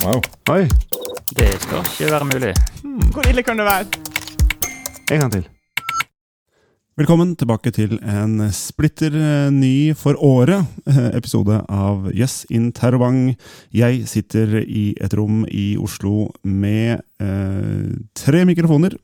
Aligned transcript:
Wow. 0.00 0.20
Oi, 0.50 0.64
Det 1.36 1.48
skal 1.60 1.82
ikke 1.84 2.10
være 2.10 2.24
mulig. 2.24 2.52
Hvor 3.12 3.26
ille 3.28 3.42
kan 3.44 3.58
det 3.60 3.66
være? 3.68 3.86
en 5.10 5.20
gang 5.20 5.32
til. 5.32 5.46
Velkommen 6.96 7.32
tilbake 7.36 7.70
til 7.74 7.96
en 7.98 8.50
splitter 8.52 9.14
eh, 9.16 9.50
ny 9.52 9.92
for 9.96 10.14
året 10.22 10.66
eh, 10.86 11.10
episode 11.16 11.56
av 11.68 12.10
Yes 12.14 12.44
in 12.50 12.70
Terrorvang. 12.76 13.34
Jeg 13.74 14.04
sitter 14.08 14.60
i 14.62 14.94
et 15.00 15.14
rom 15.18 15.42
i 15.48 15.76
Oslo 15.80 16.28
med 16.44 17.00
eh, 17.20 17.88
tre 18.14 18.44
mikrofoner 18.48 18.94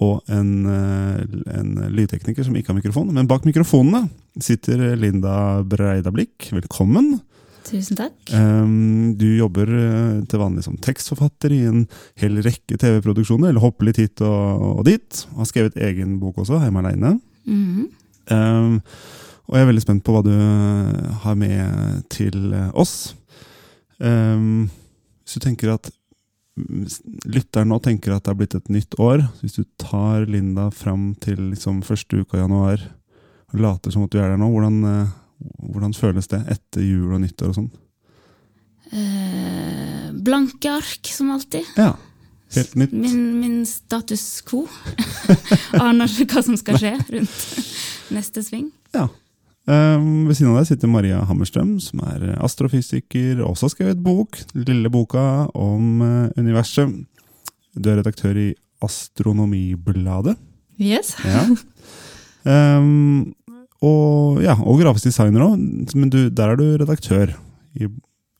og 0.00 0.20
en, 0.32 0.52
eh, 0.66 1.24
en 1.58 1.74
lydtekniker 1.96 2.46
som 2.46 2.56
ikke 2.56 2.72
har 2.72 2.78
mikrofon. 2.80 3.10
Men 3.12 3.28
bak 3.28 3.44
mikrofonene 3.48 4.06
sitter 4.40 4.94
Linda 4.96 5.62
Breidablikk. 5.64 6.52
Velkommen. 6.52 7.18
Tusen 7.68 7.98
takk. 7.98 8.16
Um, 8.32 9.12
du 9.20 9.26
jobber 9.36 9.68
eh, 9.68 10.20
til 10.30 10.40
vanlig 10.40 10.64
som 10.64 10.78
tekstforfatter 10.80 11.52
i 11.54 11.60
en 11.68 11.84
hel 12.20 12.40
rekke 12.44 12.78
TV-produksjoner, 12.80 13.50
eller 13.50 13.62
hopper 13.62 13.90
litt 13.90 14.00
hit 14.00 14.22
og, 14.24 14.64
og 14.80 14.84
dit. 14.88 15.22
Har 15.36 15.48
skrevet 15.48 15.78
egen 15.78 16.18
bok 16.22 16.40
også, 16.42 16.60
'Hjemme 16.60 16.84
aleine'. 16.84 17.18
Mhm. 17.46 17.88
Um, 18.30 18.76
og 19.50 19.56
jeg 19.56 19.64
er 19.64 19.70
veldig 19.72 19.82
spent 19.82 20.04
på 20.06 20.12
hva 20.14 20.20
du 20.22 20.30
eh, 20.30 21.14
har 21.24 21.38
med 21.38 22.04
til 22.12 22.52
eh, 22.54 22.68
oss. 22.78 23.16
Um, 23.98 24.70
hvis 25.24 25.34
du 25.34 25.42
tenker 25.42 25.72
at 25.74 25.90
mm, 26.54 26.84
Lytteren 27.34 27.72
nå 27.72 27.80
tenker 27.82 28.14
at 28.14 28.24
det 28.24 28.30
er 28.30 28.38
blitt 28.38 28.54
et 28.54 28.70
nytt 28.70 28.94
år. 29.02 29.24
Hvis 29.42 29.58
du 29.58 29.64
tar 29.82 30.28
Linda 30.30 30.68
fram 30.70 31.16
til 31.18 31.50
liksom 31.50 31.82
første 31.82 32.22
uka 32.22 32.38
i 32.38 32.44
januar 32.44 32.86
og 33.50 33.58
later 33.58 33.90
som 33.90 34.06
at 34.06 34.14
du 34.14 34.20
er 34.22 34.30
der 34.30 34.38
nå, 34.38 34.46
hvordan, 34.54 35.10
hvordan 35.70 35.94
føles 35.96 36.28
det 36.30 36.42
etter 36.52 36.84
jul 36.84 37.14
og 37.14 37.22
nyttår 37.22 37.52
og 37.52 37.58
sånn? 37.58 37.70
Eh, 38.90 40.06
blanke 40.26 40.72
ark, 40.80 41.10
som 41.14 41.30
alltid. 41.34 41.66
Ja, 41.78 41.94
helt 42.56 42.76
nytt. 42.80 42.92
Min, 42.92 43.22
min 43.40 43.58
status 43.68 44.42
quo. 44.46 44.66
Aner 45.80 46.10
ikke 46.10 46.38
hva 46.38 46.44
som 46.46 46.58
skal 46.60 46.80
skje 46.80 46.94
rundt 47.12 47.42
neste 48.14 48.44
sving. 48.46 48.70
Ja. 48.96 49.08
Um, 49.70 50.26
ved 50.26 50.34
siden 50.34 50.50
av 50.50 50.62
deg 50.62 50.70
sitter 50.72 50.90
Maria 50.90 51.20
Hammerstrøm, 51.28 51.76
som 51.84 52.02
er 52.10 52.32
astrofysiker, 52.42 53.42
og 53.44 53.52
også 53.52 53.68
har 53.68 53.74
skrevet 53.76 54.02
bok, 54.02 54.40
lille 54.56 54.90
boka 54.90 55.22
om 55.54 56.00
eh, 56.02 56.40
universet. 56.40 56.90
Du 57.76 57.90
er 57.92 58.00
redaktør 58.00 58.38
i 58.40 58.48
Astronomibladet. 58.82 60.34
Yes. 60.80 61.12
Ja. 61.22 61.44
Um, 62.48 63.34
og, 63.82 64.40
ja, 64.44 64.54
og 64.60 64.80
grafisk 64.82 65.08
designer 65.08 65.44
òg, 65.46 65.94
men 65.96 66.10
du, 66.12 66.18
der 66.30 66.52
er 66.52 66.56
du 66.60 66.64
redaktør 66.82 67.32
i, 67.78 67.88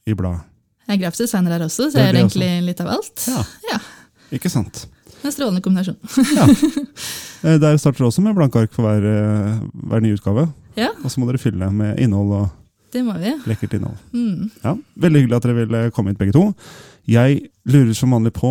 i 0.06 0.14
bladet. 0.16 0.42
Jeg 0.88 0.98
er 0.98 1.02
grafisk 1.04 1.24
designer 1.26 1.54
her 1.56 1.64
også, 1.66 1.90
så 1.92 1.98
er 2.00 2.08
jeg 2.08 2.14
gjør 2.14 2.20
egentlig 2.20 2.46
egentlig 2.48 2.70
litt 2.72 2.80
av 2.84 2.88
alt. 2.96 3.26
Ja. 3.30 3.42
Ja. 3.70 3.78
Ikke 4.36 4.50
sant? 4.52 4.84
En 5.24 5.32
strålende 5.34 5.60
kombinasjon. 5.64 5.98
Ja. 6.36 6.48
Eh, 7.40 7.54
Der 7.56 7.78
starter 7.80 8.04
også 8.04 8.20
med 8.20 8.34
blanke 8.36 8.60
ark 8.60 8.72
for 8.76 8.84
hver, 8.84 9.00
eh, 9.08 9.60
hver 9.88 10.02
nye 10.04 10.12
utgave. 10.12 10.42
Ja. 10.76 10.90
Og 11.00 11.08
så 11.08 11.22
må 11.22 11.24
dere 11.30 11.40
fylle 11.40 11.70
med 11.72 11.96
innhold 12.04 12.34
og 12.36 12.50
Det 12.92 13.00
må 13.06 13.14
vi. 13.16 13.30
lekkert 13.48 13.78
innhold. 13.78 13.96
Mm. 14.12 14.50
Ja, 14.60 14.74
Veldig 15.00 15.22
hyggelig 15.22 15.36
at 15.38 15.46
dere 15.46 15.56
ville 15.56 15.80
komme 15.96 16.12
hit 16.12 16.18
begge 16.20 16.34
to. 16.36 16.42
Jeg 17.08 17.38
lurer 17.64 17.94
som 17.96 18.12
vanlig 18.12 18.34
på 18.36 18.50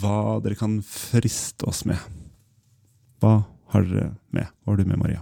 hva 0.00 0.38
dere 0.40 0.56
kan 0.56 0.78
friste 0.88 1.68
oss 1.68 1.82
med. 1.84 2.00
Hva 3.20 3.42
har 3.74 3.84
dere 3.84 4.08
med? 4.32 4.48
Hva 4.64 4.72
har 4.72 4.80
du 4.80 4.88
med, 4.88 4.96
Maria? 5.04 5.20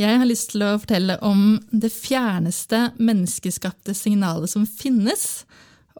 Jeg 0.00 0.16
har 0.20 0.28
lyst 0.28 0.54
til 0.54 0.64
å 0.64 0.78
fortelle 0.80 1.18
om 1.26 1.58
det 1.72 1.90
fjerneste 1.92 2.86
menneskeskapte 2.96 3.92
signalet 3.96 4.48
som 4.52 4.64
finnes, 4.64 5.44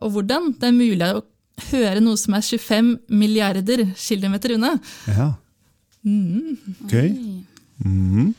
og 0.01 0.15
hvordan 0.15 0.55
det 0.57 0.71
er 0.71 0.77
mulig 0.77 1.11
å 1.11 1.21
høre 1.69 2.01
noe 2.01 2.17
som 2.17 2.39
er 2.39 2.47
25 2.47 2.95
milliarder 3.13 3.85
kilometer 4.01 4.57
unna. 4.57 4.79
Ja, 5.11 5.35
Mm. 6.05 6.57
Oi. 6.97 7.45
Mhm. 7.85 8.35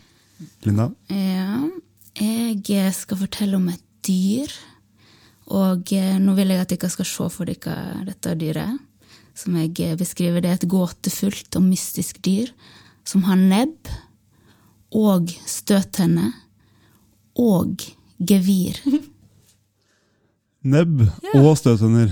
Linda? 0.65 0.87
Ja, 1.09 1.69
jeg 2.17 2.93
skal 2.97 3.19
fortelle 3.19 3.55
om 3.59 3.67
et 3.69 3.83
dyr. 4.05 4.51
Og 5.51 5.91
eh, 5.93 6.17
nå 6.17 6.33
vil 6.37 6.53
jeg 6.53 6.63
at 6.63 6.71
dere 6.73 6.89
skal 6.89 7.05
se 7.05 7.27
for 7.29 7.49
dere 7.49 8.05
dette 8.07 8.33
dyret. 8.39 8.79
Som 9.37 9.55
jeg 9.55 9.97
beskriver. 9.97 10.41
Det 10.41 10.49
er 10.49 10.59
et 10.59 10.69
gåtefullt 10.69 11.55
og 11.55 11.63
mystisk 11.69 12.19
dyr 12.25 12.51
som 13.07 13.23
har 13.29 13.37
nebb 13.39 13.89
og 14.91 15.29
støttenne 15.47 16.31
og 17.39 17.81
gevir. 18.27 18.77
Nebb 20.63 21.01
og 21.33 21.55
støttenner. 21.57 22.11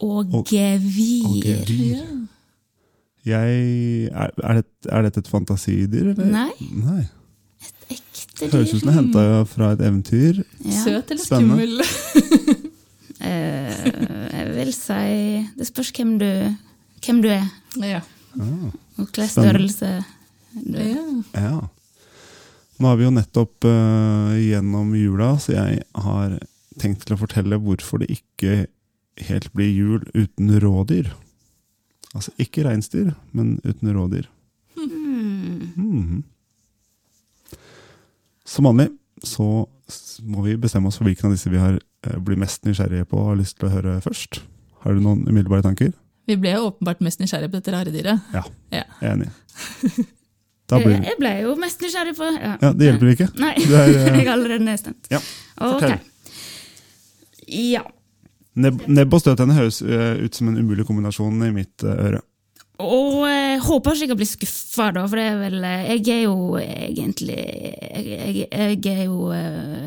Og 0.00 0.34
Og- 0.34 0.46
gevir. 0.50 1.24
Og 1.26 1.42
gevir. 1.42 2.02
Jeg, 3.26 4.06
er, 4.12 4.30
er, 4.44 4.52
det, 4.60 4.64
er 4.92 5.02
dette 5.02 5.18
et 5.24 5.28
fantasidyr, 5.28 6.12
eller? 6.12 6.28
Nei, 6.30 6.52
Nei. 6.78 7.06
ekte 7.90 8.50
Høres 8.52 8.70
ut 8.70 8.76
dyr. 8.76 8.78
som 8.78 8.86
det 8.86 8.92
er 8.92 8.98
henta 9.00 9.24
fra 9.50 9.70
et 9.74 9.80
eventyr. 9.82 10.44
Ja. 10.62 10.82
Søt 10.84 11.10
eller 11.10 11.24
skummel? 11.24 11.80
Eh, 13.16 13.70
jeg 14.28 14.48
vil 14.52 14.72
si 14.76 14.96
Det 15.56 15.64
spørs 15.66 15.88
hvem 15.96 16.10
du, 16.20 16.26
hvem 17.06 17.22
du 17.24 17.28
er, 17.32 17.46
Ja. 17.80 18.02
Ah, 18.36 18.66
og 19.00 19.06
hvilken 19.08 19.28
størrelse. 19.32 19.88
Ja. 20.64 21.06
ja. 21.34 21.58
Nå 22.76 22.90
er 22.90 22.98
vi 22.98 23.06
jo 23.06 23.12
nettopp 23.14 23.64
uh, 23.64 24.34
gjennom 24.36 24.92
jula, 24.96 25.34
så 25.40 25.54
jeg 25.54 25.84
har 26.04 26.38
tenkt 26.80 27.06
til 27.06 27.16
å 27.16 27.20
fortelle 27.20 27.58
hvorfor 27.60 28.02
det 28.02 28.10
ikke 28.18 28.66
helt 29.26 29.48
blir 29.56 29.70
jul 29.72 30.02
uten 30.12 30.52
rådyr. 30.60 31.08
Altså 32.16 32.32
ikke 32.40 32.66
reinsdyr, 32.66 33.14
men 33.36 33.56
uten 33.64 33.92
rådyr. 33.96 34.28
Hmm. 34.76 35.72
Mhm. 35.76 36.24
Som 38.46 38.68
vanlig 38.68 38.90
så 39.26 39.66
må 40.22 40.42
vi 40.44 40.56
bestemme 40.60 40.90
oss 40.90 40.98
for 41.00 41.08
hvilken 41.08 41.28
av 41.28 41.34
disse 41.34 41.50
vi 41.50 41.58
har 41.58 41.78
eh, 41.78 42.18
blir 42.22 42.38
mest 42.38 42.66
nysgjerrige 42.66 43.08
på 43.10 43.18
og 43.18 43.32
har 43.32 43.40
lyst 43.40 43.56
til 43.58 43.68
å 43.68 43.72
høre 43.72 43.96
først. 44.04 44.40
Har 44.84 44.94
du 44.94 45.02
noen 45.02 45.24
umiddelbare 45.26 45.64
tanker? 45.66 45.90
Vi 46.26 46.36
ble 46.38 46.52
jo 46.54 46.68
åpenbart 46.70 47.02
mest 47.06 47.22
nysgjerrige 47.22 47.52
på 47.52 47.60
dette 47.60 47.74
rare 47.74 47.94
dyret. 47.94 48.22
Jeg 48.74 48.84
er 49.00 49.12
enig. 49.14 49.30
Blir 50.66 50.96
jeg 51.06 51.18
ble 51.20 51.32
jo 51.44 51.54
mest 51.60 51.82
nysgjerrig 51.82 52.16
på 52.18 52.28
ja. 52.34 52.56
Ja, 52.58 52.70
det 52.74 52.88
hjelper 52.88 53.10
ikke. 53.12 53.28
Nei, 53.38 53.52
Det 53.60 53.82
er, 53.82 53.92
uh... 53.92 54.06
jeg 54.18 54.24
er 54.24 54.32
allerede 54.32 54.66
nedstemt. 54.66 55.10
Ja, 55.12 55.20
fortell. 55.58 55.98
fortell. 55.98 56.00
Ja. 57.46 57.84
Nebb, 58.56 58.86
nebb 58.88 59.14
og 59.14 59.22
støttene 59.22 59.54
høres 59.54 59.82
eh, 59.84 60.24
ut 60.24 60.34
som 60.34 60.48
en 60.50 60.56
umulig 60.58 60.86
kombinasjon 60.88 61.44
i 61.46 61.52
mitt 61.54 61.84
eh, 61.86 62.00
øre. 62.08 62.22
Og 62.82 63.22
jeg 63.28 63.60
håper 63.64 63.94
ikke 63.94 64.10
jeg 64.10 64.18
bli 64.20 64.28
skuffa, 64.28 64.90
da, 64.96 65.06
for 65.08 65.16
det 65.16 65.28
er 65.30 65.38
vel 65.40 65.62
Jeg 65.64 66.02
er 66.12 66.18
jo 66.26 66.58
egentlig 66.60 67.36
Jeg, 67.38 68.34
jeg, 68.50 68.90
er 68.92 69.06
jo 69.06 69.30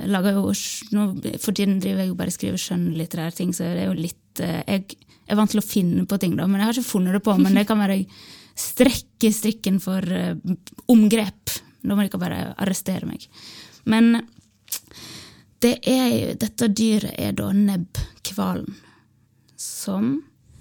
lager 0.10 0.40
jo 0.40 0.56
nå, 0.98 1.04
For 1.38 1.54
tiden 1.54 1.78
driver 1.84 2.02
jeg 2.02 2.10
jo 2.10 2.16
bare 2.18 2.34
og 2.34 2.38
skriver 2.40 2.64
skjønnlitterære 2.64 3.36
ting, 3.38 3.52
så 3.54 3.68
det 3.76 3.84
er 3.84 3.92
jo 3.92 4.00
litt 4.00 4.42
Jeg 4.42 4.98
er 5.30 5.38
vant 5.38 5.54
til 5.54 5.62
å 5.62 5.68
finne 5.68 6.08
på 6.10 6.18
ting, 6.18 6.34
da, 6.40 6.50
men 6.50 6.64
jeg 6.64 6.72
har 6.72 6.80
ikke 6.80 6.90
funnet 6.90 7.20
det 7.20 7.22
på. 7.28 7.38
Men 7.38 7.60
det 7.60 7.68
kan 7.70 7.78
være 7.78 8.00
jeg 8.00 8.10
strekker 8.60 9.34
strikken 9.36 9.80
for 9.84 10.04
eh, 10.14 10.36
omgrep. 10.92 11.56
Da 11.82 11.96
må 11.96 12.04
dere 12.06 12.22
bare 12.22 12.40
arrestere 12.60 13.08
meg. 13.08 13.26
Men 13.90 14.20
det 15.64 15.78
er 15.90 16.08
jo, 16.14 16.34
dette 16.40 16.70
dyret 16.76 17.16
er 17.20 17.36
da 17.36 17.50
nebbhvalen, 17.56 18.76
som 19.60 20.18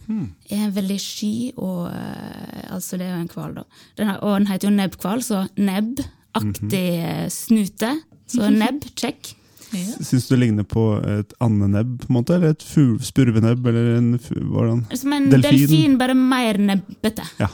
er 0.09 0.62
en 0.64 0.72
veldig 0.72 0.97
sky 1.03 1.32
og 1.60 1.91
eh, 1.92 2.62
Altså, 2.72 2.97
det 3.00 3.06
er 3.06 3.14
jo 3.16 3.25
en 3.25 3.32
hval, 3.32 3.53
da. 3.59 3.62
Den 3.98 4.09
har, 4.10 4.19
og 4.25 4.34
den 4.38 4.47
heter 4.50 4.69
jo 4.69 4.75
nebbhval, 4.76 5.22
så 5.25 5.42
nebbaktig 5.56 6.86
eh, 7.03 7.26
snute. 7.32 7.94
Så 8.28 8.48
nebb, 8.62 8.84
check. 8.98 9.34
Ja. 9.72 9.98
Syns 10.00 10.28
du 10.28 10.34
det 10.34 10.41
ligner 10.42 10.65
på 10.69 10.82
et 11.04 11.32
andenebb, 11.44 11.98
på 12.03 12.10
en 12.10 12.16
måte? 12.19 12.36
Eller 12.38 12.54
et 12.54 12.65
spurvenebb? 13.04 13.66
Eller 13.68 13.98
en? 13.98 14.10
Som 14.21 15.12
en 15.16 15.30
Delfin. 15.33 15.59
delfin, 15.59 15.97
bare 16.00 16.16
mer 16.16 16.60
nebbete. 16.60 17.24
Ja. 17.41 17.50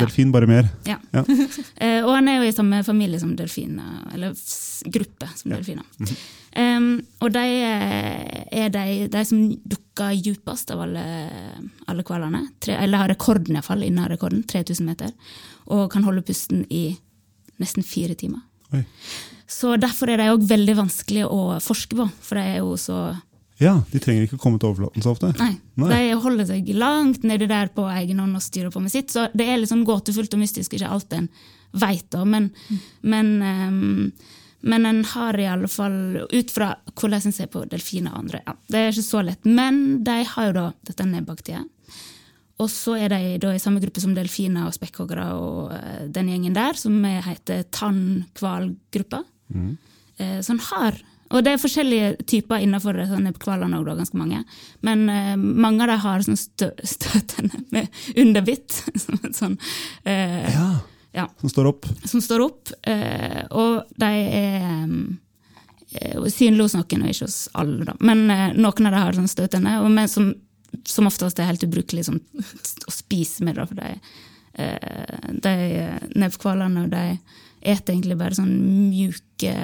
Delfin, 0.00 0.32
bare 0.34 0.48
mer. 0.50 0.68
Ja. 0.88 0.98
Ja. 1.14 1.24
Eh, 1.78 2.02
og 2.02 2.10
han 2.10 2.26
er 2.26 2.40
jo 2.40 2.48
i 2.48 2.54
samme 2.54 2.80
familie 2.82 3.20
som 3.22 3.36
delfiner, 3.38 4.00
eller 4.14 4.32
gruppe 4.90 5.28
som 5.38 5.52
delfiner. 5.52 5.84
Em, 6.58 6.88
og 7.22 7.30
de 7.34 7.44
eh, 7.44 8.40
er 8.64 8.72
de, 8.74 9.06
de 9.12 9.22
som 9.28 9.44
dukker 9.62 10.16
djupest 10.16 10.72
av 10.74 10.82
alle, 10.86 11.04
alle 11.86 12.06
hvalene. 12.06 12.42
Eller 12.74 13.04
har 13.04 13.12
rekorden, 13.12 13.54
iallfall. 13.54 13.84
innen 13.86 14.10
rekorden. 14.10 14.42
3000 14.42 14.88
meter. 14.90 15.14
Og 15.70 15.86
kan 15.92 16.06
holde 16.06 16.24
pusten 16.26 16.64
i 16.70 16.96
nesten 17.62 17.86
fire 17.86 18.18
timer. 18.18 18.42
Oi. 18.74 18.82
Så 19.48 19.76
derfor 19.80 20.10
er 20.12 20.20
de 20.20 20.28
òg 20.34 20.44
veldig 20.44 20.74
vanskelig 20.82 21.24
å 21.24 21.56
forske 21.64 21.96
på, 21.96 22.04
for 22.20 22.36
de 22.36 22.56
er 22.56 22.58
jo 22.60 22.74
så 22.80 22.98
Ja, 23.60 23.72
de 23.90 23.98
trenger 23.98 24.22
ikke 24.28 24.36
å 24.38 24.42
komme 24.42 24.58
til 24.62 24.68
overflaten 24.70 25.02
så 25.02 25.10
ofte. 25.16 25.32
Nei. 25.40 25.56
Nei. 25.82 25.88
De 25.90 26.18
holder 26.22 26.46
seg 26.46 26.68
langt 26.78 27.24
nedi 27.26 27.48
der 27.50 27.68
på 27.74 27.86
egen 27.90 28.20
hånd 28.22 28.38
og 28.38 28.42
styrer 28.44 28.70
på 28.70 28.80
med 28.84 28.92
sitt. 28.94 29.10
Så 29.10 29.24
det 29.34 29.48
er 29.50 29.58
litt 29.58 29.70
sånn 29.72 29.86
gåtefullt 29.88 30.34
og 30.36 30.42
mystisk, 30.44 30.76
ikke 30.78 30.90
alt 30.94 31.12
en 31.16 31.28
veit, 31.74 32.06
da. 32.14 32.22
Men, 32.24 32.50
men, 33.02 33.32
um, 33.42 34.12
Men 34.60 34.86
en 34.86 35.04
har 35.04 35.36
i 35.38 35.44
alle 35.46 35.68
fall, 35.70 36.26
ut 36.34 36.50
fra 36.50 36.72
hvordan 36.98 37.26
en 37.28 37.32
ser 37.32 37.46
på 37.46 37.60
delfiner 37.70 38.10
og 38.10 38.24
andre 38.24 38.40
ja, 38.44 38.54
Det 38.66 38.78
er 38.80 38.88
ikke 38.90 39.04
så 39.06 39.20
lett. 39.22 39.44
Men 39.46 40.02
de 40.02 40.16
har 40.26 40.48
jo 40.48 40.52
da 40.56 40.64
dette 40.88 41.04
nebbaktiet. 41.06 41.62
Og 42.58 42.66
så 42.70 42.96
er 42.98 43.08
de 43.12 43.36
da 43.38 43.52
i 43.54 43.60
samme 43.62 43.78
gruppe 43.78 44.00
som 44.02 44.16
delfiner 44.16 44.66
og 44.66 44.74
spekkhoggere 44.74 45.28
og 45.38 45.70
eh, 45.76 46.08
den 46.10 46.26
gjengen 46.32 46.54
der, 46.58 46.74
som 46.74 46.96
er- 47.06 47.22
heter 47.22 47.62
tannkvalgruppa. 47.70 49.22
Eh, 50.18 50.40
så 50.42 50.50
en 50.56 50.58
har 50.72 50.98
Og 51.28 51.44
det 51.44 51.52
er 51.54 51.60
forskjellige 51.60 52.10
typer 52.28 52.62
innenfor 52.64 52.96
sånn 53.10 53.28
hvalene 53.36 53.80
òg, 53.80 53.90
ganske 53.98 54.18
mange. 54.18 54.42
Men 54.86 55.08
eh, 55.12 55.34
mange 55.36 55.84
av 55.84 55.92
dem 55.92 56.02
har 56.04 56.24
sånn 56.24 56.40
stø 56.40 56.70
støtende 56.82 57.62
med 57.74 57.88
underbitt. 58.16 58.80
sånn 59.40 59.58
eh, 60.08 60.48
Ja, 60.54 60.68
ja, 61.12 61.26
Som 61.40 61.52
står 61.52 61.72
opp. 61.72 61.88
som 62.04 62.22
står 62.24 62.44
opp. 62.44 62.72
Eh, 62.88 63.42
og 63.50 63.88
de 64.00 64.12
er 64.38 64.86
synlige 66.28 66.66
hos 66.66 66.76
noen, 66.76 67.04
og 67.04 67.12
ikke 67.12 67.26
hos 67.28 67.38
alle, 67.56 67.84
da. 67.88 67.96
Men 68.04 68.26
eh, 68.30 68.48
noen 68.56 68.88
av 68.88 68.92
dem 68.92 69.00
har 69.02 69.16
sånn 69.16 69.30
støtende, 69.30 69.78
og 69.82 69.90
men 69.92 70.10
som, 70.10 70.32
som 70.88 71.08
oftest 71.08 71.40
er 71.40 71.48
helt 71.48 71.64
ubrukelig 71.64 72.06
som, 72.08 72.18
å 72.18 72.94
spise 72.94 73.44
med, 73.46 73.56
da, 73.60 73.68
for 73.68 73.80
de, 73.80 73.94
eh, 74.64 75.30
de 75.44 75.54
nebbhvalene 76.18 76.88
eter 77.58 77.94
egentlig 77.94 78.18
bare 78.20 78.36
sånn 78.38 78.52
mjuke 78.90 79.54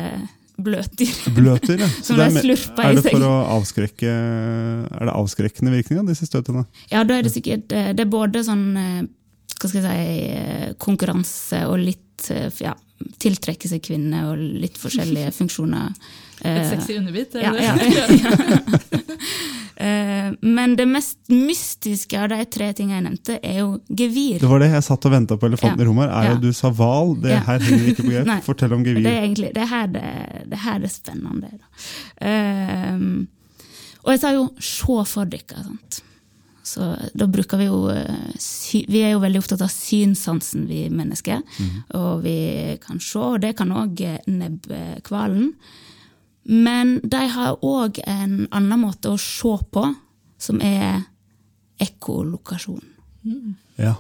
bløtdyr. 0.61 1.15
Bløter, 1.35 1.81
ja. 1.83 1.89
Så 1.99 2.13
Som 2.13 2.19
det 2.21 2.25
er 2.27 2.31
de 2.31 2.35
me- 2.37 2.45
slurper 2.45 2.85
er 2.87 2.95
det 3.01 3.05
for 3.11 3.25
å 3.27 3.33
avskrekke 3.57 4.13
Er 4.15 5.09
det 5.09 5.15
avskrekkende 5.15 5.73
virkning 5.75 5.99
av 6.05 6.07
disse 6.13 6.29
støtene? 6.29 6.63
Ja, 6.93 7.03
da 7.05 7.17
er 7.19 7.27
det 7.27 7.33
sikkert 7.35 7.73
eh, 7.75 7.91
Det 7.97 8.05
er 8.07 8.11
både 8.13 8.45
sånn 8.47 8.65
eh, 8.79 9.03
hva 9.55 9.71
skal 9.71 9.81
jeg 9.81 9.85
si, 9.87 10.29
eh, 10.37 10.71
konkurranse 10.83 11.61
og 11.71 11.79
litt 11.81 12.29
ja, 12.61 12.73
tiltrekke 13.21 13.69
seg 13.69 13.83
kvinner 13.85 14.31
og 14.33 14.39
litt 14.63 14.77
forskjellige 14.81 15.33
funksjoner. 15.41 15.93
Et 16.45 16.67
sexy 16.71 16.97
underbit? 17.01 17.35
er 17.39 17.47
ja, 17.49 17.53
det 17.55 17.65
ja, 17.65 17.75
det? 18.09 18.19
ja. 18.25 19.54
Eh, 20.65 20.69
Men 20.69 20.77
det 20.77 20.87
mest 20.89 21.19
mystiske 21.29 22.17
av 22.23 22.29
de 22.33 22.45
tre 22.47 22.73
tingene 22.73 22.97
jeg 22.97 23.05
nevnte, 23.05 23.39
er 23.45 23.59
jo 23.61 23.81
gevir. 23.89 24.39
Det 24.41 24.49
var 24.49 24.59
det 24.65 24.71
jeg 24.73 24.83
satt 24.87 25.05
og 25.07 25.13
venta 25.13 25.37
på 25.37 25.47
elefanten 25.51 25.79
Ja. 25.79 25.85
i 25.85 25.89
rommet 25.89 26.09
her. 26.09 26.17
Er 26.17 26.25
Ja. 26.25 26.35
jo 26.35 26.41
du 26.41 26.53
sa 26.53 26.71
hval. 26.71 27.15
Det 27.21 27.31
Ja. 27.31 27.41
her 27.41 27.59
henger 27.59 27.87
ikke 27.93 28.03
på 28.03 28.11
greip. 28.11 28.43
Fortell 28.49 28.73
om 28.73 28.83
Det 28.83 28.95
gevir. 28.97 29.07
er 29.07 29.23
egentlig 29.29 29.53
det 29.55 29.63
er 29.63 29.67
her 29.67 29.87
det, 29.87 30.03
det, 30.49 30.53
er 30.53 30.63
her 30.65 30.79
det 30.79 30.91
spennende. 30.91 31.51
er. 31.53 31.59
Ehm, 32.27 33.29
og 34.05 34.11
jeg 34.13 34.21
sa 34.21 34.33
jo 34.33 34.51
'se 34.59 35.05
for 35.07 35.25
dere'. 35.27 35.63
sant? 35.65 36.01
Så 36.65 37.11
da 37.15 37.27
bruker 37.27 37.59
vi 37.59 37.65
jo 37.67 37.89
eh, 37.91 38.87
Vi 38.89 39.01
er 39.03 39.11
jo 39.13 39.21
veldig 39.21 39.37
opptatt 39.43 39.61
av 39.61 39.69
synssansen, 39.69 40.67
vi 40.67 40.89
mennesker. 40.89 41.43
Og 41.95 42.23
vi 42.23 42.79
kan 42.81 42.99
se, 43.01 43.19
og 43.19 43.41
det 43.43 43.57
kan 43.57 43.69
òg 43.69 44.21
nebbhvalen. 44.27 45.53
Men 46.47 47.01
de 47.07 47.29
har 47.29 47.57
òg 47.63 48.01
en 48.07 48.49
annen 48.51 48.81
måte 48.81 49.11
å 49.13 49.19
se 49.19 49.63
på, 49.71 49.95
som 50.45 50.61
er 50.65 51.03
ekkolokasjon. 51.83 52.83
Ja. 53.81 53.95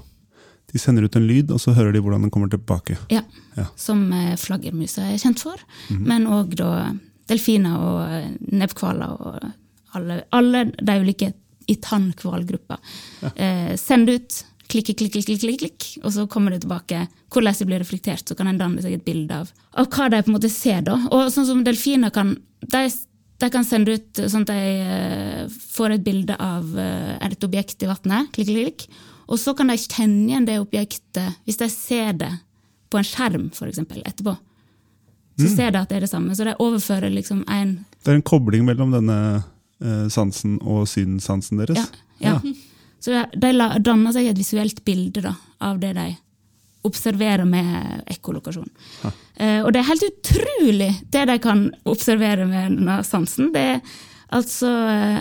De 0.72 0.78
sender 0.82 1.06
ut 1.06 1.16
en 1.16 1.26
lyd, 1.26 1.50
og 1.54 1.60
så 1.62 1.72
hører 1.76 1.94
de 1.94 2.00
hvordan 2.02 2.26
den 2.26 2.32
kommer 2.34 2.50
tilbake. 2.52 2.98
Ja, 3.12 3.22
Ja. 3.54 3.68
Som 3.78 4.08
eh, 4.12 4.32
flaggermusa 4.40 5.04
er 5.12 5.18
kjent 5.22 5.38
for. 5.44 5.60
Men 5.94 6.24
òg 6.26 6.56
da 6.58 6.88
delfiner 7.30 7.76
og 7.78 8.00
eh, 8.10 8.32
nebbhvaler 8.50 9.12
og 9.14 9.44
alle, 9.94 10.16
alle 10.34 10.64
de 10.74 10.96
ulike 11.04 11.28
i 11.70 11.76
tannkvalgruppa. 11.80 12.80
Eh, 13.36 13.76
send 13.78 14.10
ut, 14.10 14.40
klikke, 14.66 14.96
klikke, 14.98 15.20
klikke, 15.22 15.38
klikke, 15.44 15.60
klikk, 15.62 15.86
og 16.02 16.10
så 16.16 16.26
kommer 16.26 16.50
det 16.56 16.64
tilbake. 16.64 17.04
Hvordan 17.30 17.54
det 17.60 17.68
blir 17.70 17.82
reflektert, 17.84 18.26
så 18.26 18.34
kan 18.36 18.50
en 18.50 18.58
danne 18.58 18.82
seg 18.82 18.98
et 18.98 19.06
bilde 19.06 19.38
av, 19.44 19.52
av 19.78 19.86
hva 19.94 20.10
de 20.10 20.20
på 20.26 20.32
en 20.32 20.36
måte 20.40 20.50
ser. 20.52 20.82
da. 20.82 20.98
Og 21.14 21.30
sånn 21.32 21.46
som 21.48 21.62
delfiner 21.66 22.10
kan 22.14 22.34
de, 22.66 22.82
de 23.44 23.50
kan 23.52 23.64
sende 23.68 23.94
ut 23.98 24.20
sånn 24.30 24.46
at 24.46 24.50
de 24.52 24.60
eh, 24.84 25.58
får 25.76 25.98
et 25.98 26.04
bilde 26.06 26.36
av 26.40 26.64
eh, 26.80 27.14
et 27.28 27.44
objekt 27.46 27.84
i 27.84 27.90
vannet, 27.90 28.30
klikk, 28.34 28.48
klikk. 28.50 28.86
Og 29.28 29.38
så 29.40 29.54
kan 29.56 29.70
de 29.72 29.76
kjenne 29.80 30.26
igjen 30.32 30.44
det 30.48 30.58
objektet 30.60 31.38
hvis 31.46 31.60
de 31.60 31.68
ser 31.72 32.12
det 32.20 32.32
på 32.92 33.00
en 33.00 33.06
skjerm, 33.08 33.46
for 33.56 33.70
eksempel, 33.70 34.02
etterpå. 34.06 34.36
Så 35.40 35.48
ser 35.50 35.72
de 35.74 35.80
at 35.80 35.88
det 35.90 35.96
er 35.98 36.04
det 36.04 36.10
samme. 36.12 36.34
Så 36.38 36.44
de 36.46 36.52
overfører 36.62 37.10
liksom 37.10 37.40
en 37.50 37.72
Det 38.04 38.12
er 38.12 38.18
en 38.20 38.22
kobling 38.22 38.62
mellom 38.68 38.92
denne 38.94 39.16
eh, 39.82 40.04
sansen 40.14 40.58
og 40.62 40.84
synssansen 40.86 41.58
deres. 41.58 41.80
Ja. 42.20 42.36
ja. 42.38 42.54
Så 43.02 43.10
de- 43.12 43.40
de 43.40 43.80
danner 43.84 44.12
seg 44.14 44.28
et 44.30 44.38
visuelt 44.38 44.84
bilde 44.86 45.24
da, 45.24 45.34
av 45.60 45.80
det 45.82 45.94
de 45.96 46.06
observerer 46.84 47.46
med 47.48 48.04
ekkolokasjon. 48.12 48.70
Eh, 49.04 49.60
og 49.64 49.72
det 49.72 49.80
er 49.80 49.90
helt 49.90 50.08
utrolig 50.08 50.90
det 51.12 51.24
de 51.30 51.38
kan 51.42 51.66
observere 51.88 52.46
med 52.48 52.76
denne 52.78 52.98
sansen. 53.06 53.52
Det 53.54 53.64
er 53.76 53.94
altså 54.34 54.72
eh, 54.90 55.20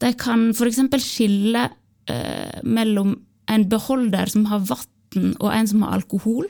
De 0.00 0.12
kan 0.16 0.48
f.eks. 0.54 0.80
skille 1.04 1.66
eh, 2.08 2.60
mellom 2.64 3.18
en 3.50 3.68
beholder 3.68 4.30
som 4.32 4.46
har 4.48 4.62
vann, 4.64 5.34
og 5.38 5.50
en 5.52 5.68
som 5.68 5.82
har 5.84 5.98
alkohol. 5.98 6.46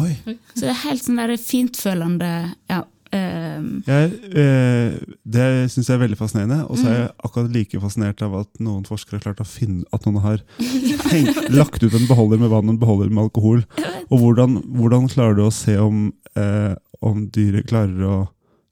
Oi. 0.00 0.14
Så 0.54 0.64
det 0.64 0.72
er 0.72 0.84
helt 0.86 1.04
sånn 1.04 1.20
der 1.20 1.34
fintfølende 1.38 2.30
ja, 2.70 2.80
Jeg, 3.14 4.10
eh, 4.40 4.94
det 5.24 5.46
syns 5.72 5.88
jeg 5.88 5.94
er 5.96 6.02
veldig 6.02 6.18
fascinerende. 6.18 6.60
Og 6.68 6.78
så 6.80 6.86
er 6.88 6.94
jeg 6.98 7.08
Mm. 7.08 7.16
akkurat 7.28 7.52
like 7.54 7.80
fascinert 7.80 8.22
av 8.22 8.34
at 8.40 8.60
noen 8.60 8.84
forskere 8.88 9.18
har 9.20 9.24
klart 9.34 9.42
å 9.44 9.46
finne 9.48 9.84
at 9.92 10.04
noen 10.06 10.20
har 10.24 10.38
tenkt, 10.58 11.38
lagt 11.60 11.82
ut 11.82 11.94
en 11.94 12.06
beholder 12.10 12.38
med 12.42 12.50
vann 12.50 12.68
og 12.68 12.74
en 12.74 12.78
beholder 12.82 13.10
med 13.10 13.24
alkohol. 13.28 13.64
Og 14.10 14.18
hvordan, 14.20 14.58
hvordan 14.76 15.08
klarer 15.12 15.36
du 15.36 15.42
å 15.46 15.52
se 15.52 15.76
om, 15.78 16.12
eh, 16.36 16.74
om 17.02 17.26
dyret 17.30 17.66
klarer 17.70 18.02
å 18.08 18.16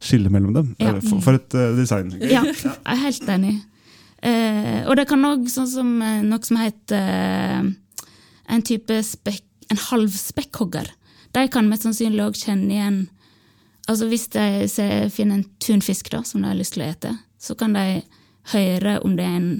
skille 0.03 0.31
mellom 0.31 0.55
dem? 0.55 0.75
Ja. 0.81 0.97
Eh, 0.97 1.01
For, 1.01 1.21
for 1.21 1.39
et 1.39 1.55
uh, 1.55 1.77
design. 1.77 2.11
Ja, 2.21 2.43
jeg 2.43 2.75
er 2.87 3.03
helt 3.05 3.29
enig. 3.29 3.55
Eh, 4.23 4.83
og 4.87 4.97
det 4.97 5.09
kan 5.11 5.23
òg 5.27 5.49
sånn 5.51 5.67
som 5.71 5.99
noe 5.99 6.43
som 6.47 6.57
heter 6.61 7.73
en 8.49 8.63
type 8.63 8.99
spek, 9.07 9.43
en 9.71 9.81
halv 9.89 10.11
spekkhogger. 10.15 10.91
De 11.33 11.47
kan 11.49 11.69
mest 11.71 11.87
sannsynlig 11.87 12.21
òg 12.27 12.37
kjenne 12.37 12.71
igjen 12.75 12.99
Altså 13.91 14.07
Hvis 14.07 14.29
de 14.31 14.69
ser, 14.71 15.09
finner 15.11 15.41
en 15.41 15.49
tunfisk 15.59 16.11
da, 16.13 16.23
som 16.25 16.43
de 16.43 16.51
har 16.51 16.59
lyst 16.59 16.77
til 16.77 16.85
å 16.85 16.91
ete, 16.93 17.17
så 17.43 17.57
kan 17.59 17.75
de 17.75 18.03
høre 18.53 18.99
om 19.03 19.17
det 19.19 19.27
er 19.27 19.39
en 19.41 19.51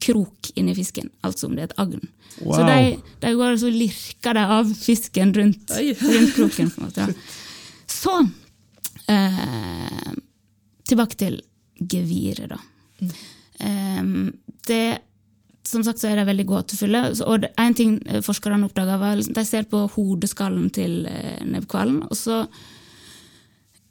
krok 0.00 0.48
inni 0.56 0.72
fisken, 0.74 1.10
altså 1.26 1.48
om 1.48 1.56
det 1.56 1.66
er 1.66 1.70
et 1.70 1.82
agn. 1.82 2.06
Så 2.40 2.62
de, 2.64 2.96
de 3.20 3.32
går 3.36 3.52
og 3.52 3.60
så 3.60 3.70
lirker 3.74 4.36
de 4.38 4.44
av 4.56 4.72
fisken 4.80 5.34
rundt, 5.36 5.74
rundt 6.14 6.34
kroken. 6.38 6.70
på 6.72 6.80
en 6.80 6.86
måte. 6.86 7.06
da. 7.10 7.12
Så 7.90 8.14
eh, 9.12 10.10
tilbake 10.88 11.18
til 11.20 11.40
geviret, 11.80 12.54
da. 12.54 12.60
Ehm, 13.60 14.32
det, 14.66 14.98
som 15.66 15.84
sagt 15.84 16.00
så 16.00 16.10
er 16.10 16.20
de 16.20 16.26
veldig 16.28 16.46
gåtefulle. 16.48 17.04
Og 17.26 17.46
en 17.50 17.76
ting 17.76 17.98
eh, 18.06 18.22
forskerne 18.24 18.68
oppdaga, 18.68 18.98
var 19.00 19.20
at 19.20 19.32
de 19.36 19.46
ser 19.46 19.68
på 19.70 19.84
hodeskallen 19.96 20.70
til 20.74 21.04
eh, 21.10 21.40
nebbhvalen, 21.44 22.04
og 22.08 22.16
så 22.16 22.44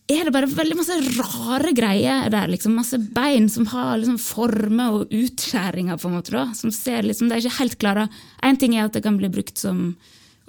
er 0.09 0.25
det 0.25 0.33
bare 0.33 0.49
veldig 0.49 0.75
masse 0.79 0.95
rare 1.19 1.71
greier 1.77 2.29
der. 2.33 2.49
liksom 2.49 2.75
Masse 2.79 2.97
bein 3.13 3.49
som 3.49 3.67
har 3.69 3.97
liksom 3.97 4.17
former 4.21 4.99
og 4.99 5.13
utskjæringer, 5.13 5.99
på 6.01 6.09
en 6.09 6.15
måte. 6.17 6.31
da, 6.33 6.47
som 6.57 6.71
ser 6.73 7.03
liksom, 7.03 7.29
De 7.29 7.35
er 7.35 7.43
ikke 7.43 7.59
helt 7.59 7.79
klare. 7.79 8.07
En 8.43 8.57
ting 8.57 8.75
er 8.75 8.85
at 8.85 8.93
det 8.93 9.03
kan 9.03 9.17
bli 9.17 9.29
brukt 9.29 9.57
som 9.57 9.95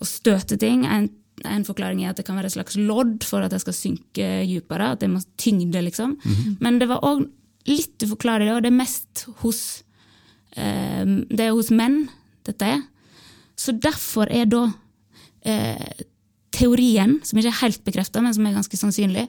å 0.00 0.08
støte 0.08 0.56
ting. 0.56 0.86
En, 0.86 1.10
en 1.44 1.64
forklaring 1.64 2.04
er 2.04 2.10
at 2.10 2.16
det 2.16 2.26
kan 2.26 2.36
være 2.36 2.48
et 2.48 2.56
slags 2.56 2.76
lodd 2.76 3.24
for 3.24 3.44
at 3.44 3.52
det 3.52 3.60
skal 3.60 3.76
synke 3.76 4.30
dypere. 4.48 4.94
At 4.94 5.00
det 5.04 5.10
må 5.12 5.20
tyngde, 5.36 5.82
liksom. 5.84 6.16
Men 6.60 6.78
det 6.80 6.88
var 6.88 7.04
òg 7.04 7.26
litt 7.68 8.00
uforklarlig, 8.02 8.48
og 8.54 8.62
det 8.64 8.72
er 8.72 8.80
mest 8.80 9.26
hos 9.42 9.82
eh, 10.56 11.04
Det 11.04 11.44
er 11.44 11.52
hos 11.52 11.70
menn 11.70 12.08
dette 12.48 12.64
er. 12.64 12.80
Så 13.60 13.76
derfor 13.76 14.30
er 14.32 14.48
da 14.48 14.70
eh, 15.44 16.06
teorien, 16.60 17.16
som 17.26 17.40
ikke 17.40 17.50
er 17.52 17.60
helt 17.62 17.82
bekrefta, 17.86 18.22
men 18.24 18.34
som 18.36 18.46
er 18.46 18.56
ganske 18.56 18.78
sannsynlig, 18.78 19.26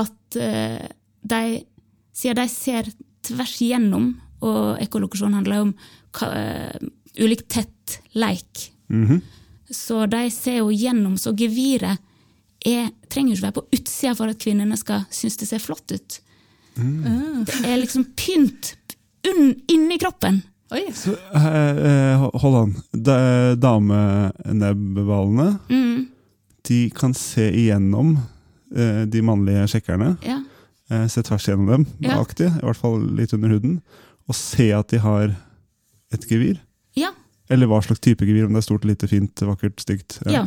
at 0.00 0.38
eh, 0.40 0.84
de, 1.24 1.42
siden 2.14 2.40
de 2.42 2.46
ser 2.52 2.90
tvers 3.24 3.54
igjennom, 3.64 4.10
og 4.44 4.82
ekkolokasjon 4.84 5.36
handler 5.38 5.64
om 5.64 5.72
ka, 6.14 6.26
eh, 6.36 6.88
ulik 7.24 7.46
tett 7.48 8.00
leik, 8.12 8.70
-hmm. 8.88 9.20
så 9.70 10.06
de 10.06 10.30
ser 10.30 10.56
jo 10.58 10.70
gjennom, 10.70 11.16
så 11.18 11.32
geviret 11.32 11.98
er, 12.64 12.88
trenger 13.08 13.30
jo 13.30 13.34
ikke 13.36 13.46
være 13.46 13.60
på 13.60 13.66
utsida 13.72 14.14
for 14.14 14.26
at 14.28 14.38
kvinnene 14.38 14.76
skal 14.76 15.00
synes 15.10 15.36
det 15.36 15.48
ser 15.48 15.58
flott 15.58 15.92
ut. 15.92 16.20
Det 16.74 17.64
er 17.64 17.76
liksom 17.78 18.04
pynt 18.16 18.76
inni 19.68 19.98
kroppen. 19.98 20.42
Oi, 20.74 20.90
Så, 20.94 21.10
uh, 21.10 21.46
eh, 21.46 22.30
hold 22.40 22.56
an. 22.56 22.74
Da- 22.92 23.54
Damenebbhvalene 23.54 25.58
Mm, 25.68 26.08
de 26.68 26.90
kan 26.96 27.14
se 27.14 27.48
igjennom 27.52 28.14
eh, 28.76 29.04
de 29.06 29.22
mannlige 29.22 29.66
sjekkerne. 29.74 30.16
ja. 30.24 30.40
eh, 30.90 31.06
se 31.08 31.22
tvers 31.22 31.46
gjennom 31.48 31.66
dem, 31.70 31.86
Ja. 32.00 32.20
aktig, 32.20 32.48
i 32.50 32.64
hvert 32.64 32.76
fall 32.80 33.00
litt 33.16 33.32
under 33.36 33.48
huden, 33.56 33.80
og 34.28 34.34
se 34.38 34.70
at 34.72 34.88
de 34.88 34.98
har 35.04 35.34
et 36.12 36.28
gevir. 36.30 36.60
ja. 36.96 37.10
Eller 37.52 37.68
hva 37.68 37.76
slags 37.84 38.00
type 38.00 38.24
gevir, 38.24 38.46
om 38.46 38.54
det 38.56 38.62
er 38.62 38.64
stort, 38.64 38.84
lite, 38.88 39.04
fint, 39.06 39.36
vakkert, 39.44 39.76
stygt. 39.84 40.14
Ja. 40.32 40.46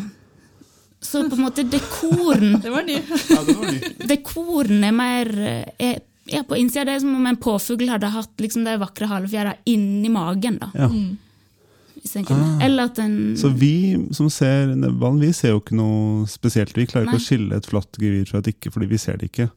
så 0.99 1.21
på 1.29 1.35
en 1.37 1.43
måte 1.45 1.61
dekoren 1.69 2.55
Det 2.63 2.71
var 2.73 2.81
ny. 2.87 2.95
Ja, 3.29 3.43
det 3.45 3.53
var 3.55 3.71
ny. 3.71 4.07
Dekoren 4.09 4.83
er 4.83 4.95
mer 4.97 5.29
eh, 5.37 5.67
er, 5.77 5.99
er 6.33 6.43
på 6.49 6.57
innsida. 6.57 6.85
Det 6.89 6.95
er 6.95 7.03
som 7.05 7.13
om 7.15 7.27
en 7.29 7.37
påfugl 7.37 7.85
hadde 7.93 8.09
hatt 8.15 8.33
liksom, 8.41 8.65
de 8.65 8.73
vakre 8.81 9.05
halefjæra 9.11 9.53
inni 9.69 10.09
magen. 10.09 10.57
da. 10.57 10.71
Ja. 10.73 10.87
Hvis 10.89 11.26
kunne. 12.27 12.57
Eller 12.63 12.89
at 12.89 12.97
den 12.99 13.35
Så 13.39 13.51
vi 13.53 13.97
som 14.15 14.29
ser 14.33 14.73
nebbhvalen, 14.73 15.19
vi 15.21 15.33
ser 15.35 15.55
jo 15.55 15.61
ikke 15.61 15.77
noe 15.77 16.25
spesielt. 16.31 16.75
Vi 16.77 16.87
klarer 16.89 17.09
ikke 17.09 17.21
å 17.21 17.27
skille 17.27 17.59
et 17.59 17.69
flott 17.69 17.99
gevir 18.01 18.27
fra 18.29 18.41
et 18.41 18.51
ikke, 18.53 18.71
fordi 18.73 18.89
vi 18.91 18.99
ser 19.01 19.19
det 19.21 19.31
ikke. 19.31 19.49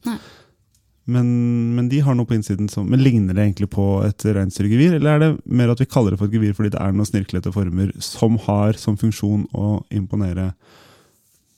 Men, 1.11 1.31
men 1.75 1.89
de 1.91 2.03
har 2.05 2.15
noe 2.15 2.29
på 2.29 2.37
innsiden 2.37 2.69
som 2.71 2.87
Men 2.91 3.01
Ligner 3.03 3.35
det 3.35 3.43
egentlig 3.43 3.71
på 3.73 3.87
et 4.07 4.25
reinsdyrgevir, 4.25 4.99
eller 4.99 5.17
er 5.17 5.23
det 5.25 5.31
mer 5.49 5.73
at 5.73 5.81
vi 5.81 5.89
kaller 5.91 6.15
det 6.15 6.21
for 6.21 6.31
et 6.31 6.37
gevir 6.37 6.55
fordi 6.55 6.75
det 6.75 6.83
er 6.83 6.93
noen 6.95 7.09
snirklete 7.09 7.53
former 7.55 7.91
som 8.05 8.37
har 8.47 8.79
som 8.79 8.99
funksjon 9.01 9.49
å 9.57 9.81
imponere 9.97 10.53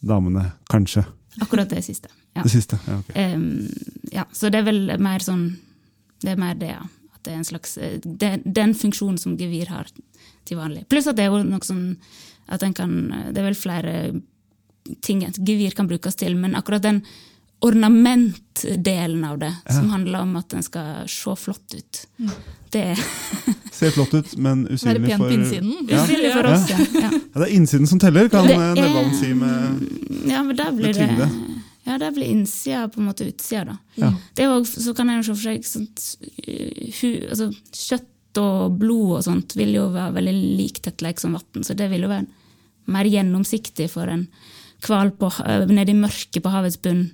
damene, 0.02 0.52
kanskje? 0.72 1.04
Akkurat 1.42 1.70
det 1.70 1.82
siste. 1.84 2.08
Ja. 2.36 2.42
Det 2.42 2.52
siste. 2.52 2.78
Ja, 2.86 2.98
okay. 3.02 3.34
um, 3.34 3.68
ja, 4.12 4.24
så 4.32 4.50
det 4.52 4.62
er 4.62 4.66
vel 4.70 4.82
mer 5.02 5.24
sånn 5.24 5.44
Det 6.22 6.32
er 6.32 6.40
mer 6.40 6.54
det, 6.56 6.70
ja. 6.70 6.86
At 7.22 7.28
det 7.28 7.36
er 7.36 7.38
en 7.38 7.46
slags 7.46 7.76
eh, 7.78 7.98
det, 8.02 8.32
Den 8.44 8.74
funksjonen 8.74 9.18
som 9.22 9.38
gevir 9.38 9.70
har 9.70 9.86
til 10.44 10.58
vanlig. 10.58 10.88
Pluss 10.90 11.06
at 11.06 11.16
det 11.16 11.28
er 11.28 11.30
jo 11.30 11.42
noe 11.46 11.62
sånn 11.62 11.84
at 12.50 12.62
en 12.66 12.74
kan 12.74 12.94
Det 13.30 13.38
er 13.38 13.46
vel 13.46 13.56
flere 13.58 13.92
ting 15.06 15.22
et 15.22 15.38
gevir 15.38 15.76
kan 15.78 15.86
brukes 15.86 16.18
til, 16.18 16.34
men 16.34 16.56
akkurat 16.58 16.82
den 16.82 17.04
ornamentdelen 17.62 19.22
av 19.24 19.36
det, 19.38 19.52
som 19.70 19.92
handler 19.92 20.24
om 20.26 20.32
at 20.40 20.48
den 20.50 20.64
skal 20.66 21.04
se 21.06 21.34
flott 21.38 21.76
ut, 21.78 22.00
det 22.74 22.82
er 22.92 23.04
Ser 23.72 23.94
flott 23.94 24.12
ut, 24.14 24.34
men 24.36 24.64
Være 24.66 24.74
usynlig 24.74 25.14
for 25.16 25.30
innsiden. 25.32 25.70
Ja. 25.88 26.02
usynlig 26.02 26.32
for 26.34 26.48
oss. 26.50 26.66
Ja. 26.68 26.80
Ja. 26.98 27.10
Ja, 27.14 27.38
det 27.38 27.46
er 27.46 27.54
innsiden 27.54 27.86
som 27.88 28.02
teller, 28.02 28.26
kan 28.32 28.50
Det 28.50 28.58
eh, 28.58 28.74
nebbhvalen 28.76 29.14
si 29.16 29.30
med 29.38 30.26
Ja, 30.28 30.42
men 30.42 30.58
da 30.58 30.72
blir 30.74 30.90
Med 30.90 30.98
det 30.98 31.06
tyngde. 31.06 31.61
Ja, 31.84 31.98
der 31.98 32.12
blir 32.14 32.30
innsida 32.30 32.84
på 32.88 33.00
en 33.00 33.08
måte 33.10 33.26
utsida, 33.26 33.64
da. 33.72 33.76
Ja. 33.98 34.12
Det 34.34 34.44
er 34.44 34.52
jo, 34.52 34.60
så 34.64 34.94
kan 34.94 35.10
jo 35.10 35.24
se 35.26 35.34
for 35.34 35.46
seg 35.48 35.66
sånt, 35.66 36.04
uh, 36.46 36.90
hu, 37.00 37.08
altså, 37.28 37.48
Kjøtt 37.74 38.40
og 38.40 38.76
blod 38.80 39.16
og 39.18 39.24
sånt 39.26 39.56
vil 39.58 39.74
jo 39.76 39.88
være 39.92 40.14
veldig 40.16 40.34
lik 40.60 40.78
tettleik 40.84 41.20
som 41.20 41.34
vann, 41.36 41.66
så 41.66 41.74
det 41.76 41.90
vil 41.92 42.06
jo 42.06 42.12
være 42.12 42.24
mer 42.92 43.08
gjennomsiktig 43.10 43.90
for 43.92 44.08
en 44.08 44.28
hval 44.86 45.10
nedi 45.12 45.32
ha- 45.36 45.58
nede 45.68 45.92
i 45.92 45.98
mørket 45.98 46.42
på 46.42 46.50
havets 46.54 46.78
bunn. 46.82 47.10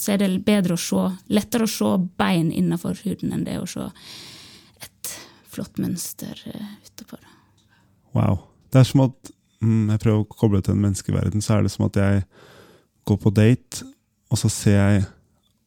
Så 0.00 0.14
er 0.14 0.22
det 0.22 0.44
bedre 0.46 0.74
å 0.74 0.80
se, 0.80 1.02
lettere 1.28 1.66
å 1.66 1.70
se 1.70 1.90
bein 2.16 2.48
innenfor 2.50 2.96
huden 3.04 3.34
enn 3.36 3.44
det 3.44 3.58
å 3.60 3.66
se 3.68 3.84
et 4.80 5.12
flott 5.52 5.76
mønster 5.82 6.40
uh, 6.46 6.70
utapå. 6.86 7.20
Wow. 8.16 8.46
Det 8.72 8.80
er 8.80 8.88
som 8.88 9.04
at 9.04 9.32
mm, 9.60 9.90
jeg 9.92 10.02
prøver 10.06 10.22
å 10.22 10.30
koble 10.32 10.60
det 10.62 10.70
til 10.70 10.78
en 10.78 10.84
menneskeverden, 10.86 11.44
så 11.44 11.58
er 11.58 11.66
det 11.66 11.74
som 11.74 11.84
at 11.90 11.98
jeg 12.00 12.24
går 13.10 13.18
på 13.26 13.32
date, 13.36 13.84
og 14.30 14.38
så 14.40 14.50
ser 14.52 14.78
jeg 14.80 15.08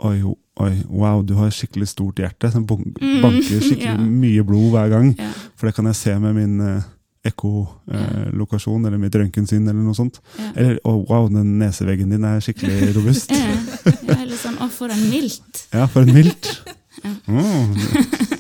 Oi, 0.03 0.17
oi, 0.59 0.71
wow, 0.89 1.21
du 1.23 1.35
har 1.37 1.51
skikkelig 1.53 1.85
stort 1.87 2.17
hjerte. 2.19 2.49
Den 2.51 2.65
Mm, 2.67 3.21
banker 3.23 3.61
skikkelig 3.61 3.85
ja. 3.93 3.93
mye 4.01 4.43
blod 4.43 4.73
hver 4.73 4.89
gang. 4.91 5.13
Ja. 5.15 5.29
For 5.55 5.69
det 5.69 5.75
kan 5.77 5.85
jeg 5.87 5.95
se 5.95 6.15
med 6.19 6.33
min 6.35 6.57
eh, 6.59 6.81
ekkolokasjon, 7.29 8.83
eller 8.89 8.99
mitt 8.99 9.15
røntgensyn, 9.15 9.63
eller 9.63 9.79
noe 9.79 9.95
sånt. 9.95 10.19
Ja. 10.41 10.49
Eller 10.59 10.81
oh, 10.83 11.05
wow, 11.07 11.29
den 11.31 11.53
neseveggen 11.61 12.11
din 12.11 12.25
er 12.27 12.41
skikkelig 12.43 12.89
robust. 12.97 13.31
Ja, 13.31 14.17
eller 14.17 14.35
sånn, 14.41 14.57
å, 14.59 14.67
for 14.73 14.91
en 14.91 15.05
milt. 15.13 15.63
Ja, 15.71 15.87
for 15.87 16.03
en 16.03 16.13
milt. 16.17 16.51
Mm, 17.03 17.73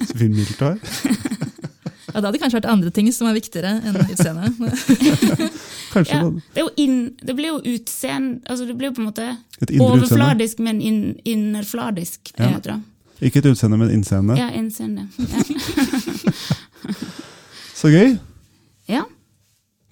så 0.07 0.13
fin 0.15 0.31
milt 0.31 0.53
du 0.55 0.61
har. 0.63 0.77
Ja, 0.77 2.21
Det 2.21 2.27
hadde 2.29 2.39
kanskje 2.39 2.59
vært 2.61 2.67
andre 2.71 2.91
ting 2.95 3.09
som 3.11 3.25
var 3.27 3.33
viktigere 3.35 3.73
enn 3.83 3.97
utseendet. 4.05 4.59
Kanskje 5.93 6.15
Ja, 6.17 6.23
da- 6.23 6.41
det, 6.57 6.63
inn, 6.81 6.95
det 7.21 7.35
blir 7.37 7.51
jo 7.53 7.59
utseende 7.75 8.41
altså 8.49 8.65
Det 8.67 8.75
blir 8.79 8.89
jo 8.89 8.95
på 8.97 9.03
en 9.03 9.09
måte 9.11 9.27
overfladisk, 9.79 10.57
utseende. 10.57 10.63
men 10.63 10.81
inn, 10.81 11.19
innerfladisk. 11.25 12.31
Ja. 12.39 12.47
heter 12.55 12.71
det. 12.73 12.81
Ikke 13.29 13.39
et 13.43 13.45
utseende, 13.53 13.77
men 13.79 13.91
innseende. 13.93 14.35
Ja, 14.39 14.49
innseende. 14.57 15.07
Ja. 15.17 15.43
Så 17.77 17.89
gøy! 17.93 18.17
ja. 18.89 19.03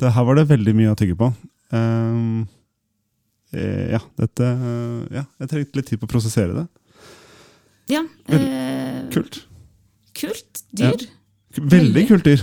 Det, 0.01 0.09
her 0.15 0.23
var 0.25 0.35
det 0.39 0.47
veldig 0.49 0.73
mye 0.73 0.91
å 0.91 0.97
tygge 0.97 1.13
på. 1.19 1.27
Eh, 3.53 3.91
ja, 3.93 3.99
dette 4.17 4.47
eh, 4.47 5.17
Ja, 5.19 5.23
jeg 5.43 5.49
trengte 5.51 5.77
litt 5.77 5.89
tid 5.91 5.99
på 6.01 6.07
å 6.07 6.11
prosessere 6.11 6.55
det. 6.57 6.63
ja. 7.93 8.01
Eh, 8.31 9.01
Kult. 9.13 9.41
kult 10.15 10.61
dyr. 10.71 11.03
Veldig 11.57 11.71
Veldig. 11.75 12.03
kult 12.07 12.23
dyr. 12.25 12.41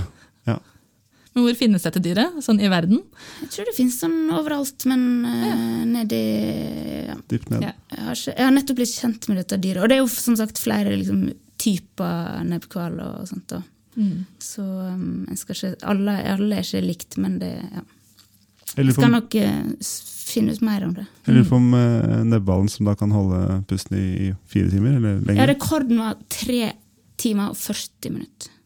Men 1.38 1.46
hvor 1.46 1.54
finnes 1.54 1.84
dette 1.86 2.00
dyret, 2.02 2.40
sånn 2.42 2.58
i 2.58 2.68
verden? 2.72 2.98
Jeg 3.44 3.50
tror 3.54 3.68
det 3.68 3.74
finnes 3.76 3.98
sånn 4.02 4.16
overalt, 4.34 4.82
men 4.90 5.04
uh, 5.22 5.84
nedi 5.86 6.22
ja. 7.12 7.14
Dypt 7.30 7.52
ned. 7.52 7.62
Ja. 7.68 7.70
jeg, 7.94 8.00
har 8.08 8.18
ikke, 8.18 8.32
jeg 8.34 8.46
har 8.48 8.56
nettopp 8.56 8.80
blitt 8.80 8.94
kjent 8.96 9.28
med 9.30 9.38
dette 9.38 9.58
dyret. 9.62 9.82
Og 9.84 9.92
det 9.92 9.98
er 9.98 10.02
jo 10.02 10.08
som 10.10 10.38
sagt 10.40 10.58
flere 10.58 10.96
liksom, 10.96 11.28
typer 11.62 12.42
nebbhval 12.48 12.98
og 13.04 13.30
sånt. 13.30 13.54
Mm. 13.94 14.26
Så 14.42 14.66
um, 14.66 15.06
jeg 15.30 15.38
skal 15.44 15.60
ikke, 15.60 15.72
alle, 15.94 16.18
alle 16.34 16.58
er 16.58 16.66
ikke 16.66 16.82
likt, 16.88 17.20
men 17.22 17.38
det 17.44 17.54
ja. 17.62 17.86
Jeg 18.74 18.98
skal 18.98 19.14
nok 19.14 19.38
uh, 19.38 19.94
finne 20.28 20.58
ut 20.58 20.66
mer 20.66 20.84
om 20.90 20.98
det. 20.98 21.06
jeg 21.24 21.38
lurer 21.38 21.48
på 21.48 21.62
om 21.62 21.70
uh, 21.72 22.18
nebbhvalen 22.26 22.68
som 22.70 22.90
da 22.90 22.98
kan 22.98 23.14
holde 23.14 23.62
pusten 23.70 23.94
i, 23.94 24.06
i 24.26 24.34
fire 24.50 24.74
timer, 24.74 24.98
eller 24.98 25.38
Ja, 25.38 25.46
rekorden 25.48 26.02
var 26.02 26.18
tre 26.34 26.74
timer 27.18 27.54
og 27.54 27.58
40 27.62 28.10
minutter. 28.18 28.57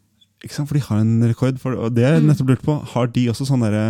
Ikke 0.43 0.55
sant, 0.57 0.69
For 0.69 0.75
de 0.75 0.83
har 0.89 0.99
en 1.05 1.23
rekord, 1.31 1.59
for, 1.63 1.77
og 1.79 1.95
det 1.95 2.05
har 2.05 2.17
Mm. 2.19 2.27
jeg 2.27 2.29
nettopp 2.33 2.49
lurt 2.51 2.63
på. 2.67 2.75
Har 2.95 3.07
de 3.15 3.29
også 3.31 3.47
sånn 3.47 3.63
derre 3.63 3.85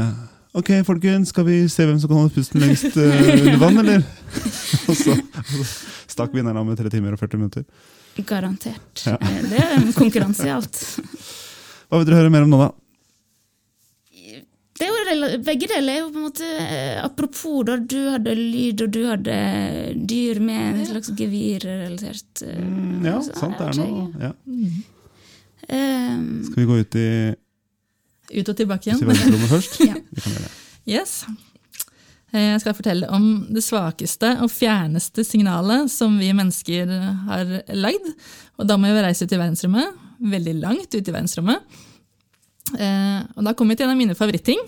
Ok, 0.55 0.69
folkens, 0.85 1.31
skal 1.33 1.47
vi 1.47 1.63
se 1.73 1.87
hvem 1.89 1.97
som 1.99 2.11
kan 2.11 2.19
holde 2.19 2.35
pusten 2.35 2.61
lengst 2.61 2.93
uh, 2.93 3.01
under 3.41 3.57
vann, 3.57 3.79
eller? 3.81 4.03
og, 4.89 4.95
så, 4.99 5.15
og 5.17 5.47
så 5.49 5.65
stakk 6.13 6.35
vinneren 6.37 6.59
av 6.61 6.67
med 6.69 6.77
tre 6.77 6.91
timer 6.93 7.15
og 7.17 7.23
40 7.23 7.41
minutter. 7.41 7.65
Garantert. 8.29 9.07
Ja. 9.07 9.15
Eh, 9.17 9.39
Det 9.49 9.63
er 9.65 9.73
en 9.79 9.95
konkurranse 9.97 10.45
i 10.45 10.53
alt. 10.53 10.77
Hva 11.89 12.03
vil 12.03 12.05
dere 12.11 12.19
høre 12.21 12.35
mer 12.35 12.45
om 12.45 12.53
nå, 12.53 12.59
da? 12.67 12.69
Det 14.13 14.89
er 14.91 15.15
jo, 15.15 15.27
begge 15.47 15.69
deler 15.71 15.93
er 15.95 15.99
jo 16.03 16.09
på 16.13 16.19
en 16.21 16.25
måte 16.27 16.47
eh, 16.61 17.01
Apropos, 17.05 17.63
da 17.69 17.77
du 17.79 17.99
hadde 18.11 18.33
lyd, 18.37 18.83
og 18.85 18.91
du 18.93 19.03
hadde 19.09 19.35
dyr 20.11 20.41
med 20.43 20.81
en 20.83 20.87
slags 20.93 21.13
gevir-relatert 21.17 22.43
Mm, 22.43 23.05
ja, 23.07 23.19
sant, 23.25 23.57
det 23.57 23.69
er 23.69 23.79
noe. 23.79 24.09
Ja. 24.21 24.33
Eh, 25.69 26.19
Skal 26.49 26.63
vi 26.63 26.69
gå 26.69 26.79
ut 26.83 26.95
i, 26.97 27.09
Ut 28.33 28.49
og 28.49 28.57
tilbake 28.57 28.81
ut 28.81 28.87
i 28.87 28.91
igjen. 28.97 29.09
verdensrommet 29.09 29.51
først? 29.53 29.81
Ja. 29.91 29.95
Vi 30.11 30.21
kan 30.25 30.33
gjøre 30.33 30.45
det. 30.49 30.53
Yes. 30.89 31.15
Eh, 32.33 32.47
Jeg 32.55 32.61
skal 32.65 32.75
fortelle 32.79 33.11
om 33.13 33.27
det 33.53 33.63
svakeste 33.65 34.31
og 34.43 34.51
fjerneste 34.51 35.25
signalet 35.29 35.91
som 35.93 36.19
vi 36.19 36.33
mennesker 36.33 36.91
har 37.29 37.53
lagd. 37.77 38.09
Og 38.59 38.67
da 38.69 38.77
må 38.81 38.89
vi 38.93 39.05
reise 39.05 39.25
ut 39.29 39.33
i 39.33 39.41
verdensrommet, 39.41 39.99
veldig 40.33 40.55
langt 40.63 40.95
ut 40.95 41.03
i 41.09 41.13
verdensrommet. 41.15 41.61
Eh, 42.79 43.21
Og 43.37 43.45
da 43.45 43.53
kommer 43.53 43.75
vi 43.75 43.83
til 43.83 43.87
en 43.91 43.95
av 43.95 44.01
mine 44.01 44.15
favoritting, 44.17 44.61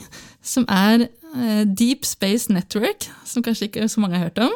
som 0.45 0.67
er 0.69 1.07
eh, 1.09 1.65
Deep 1.65 2.05
Space 2.05 2.53
Network, 2.53 3.09
som 3.25 3.43
kanskje 3.43 3.71
ikke 3.71 3.89
så 3.89 4.01
mange 4.03 4.19
har 4.19 4.29
hørt 4.29 4.43
om. 4.45 4.53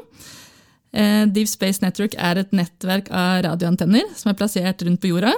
Eh, 0.93 1.25
Deep 1.33 1.49
Space 1.49 1.81
Network 1.85 2.15
er 2.19 2.39
et 2.43 2.53
nettverk 2.53 3.09
av 3.11 3.43
radioantenner 3.47 4.05
som 4.17 4.31
er 4.33 4.37
plassert 4.39 4.83
rundt 4.85 5.01
på 5.01 5.11
jorda, 5.15 5.33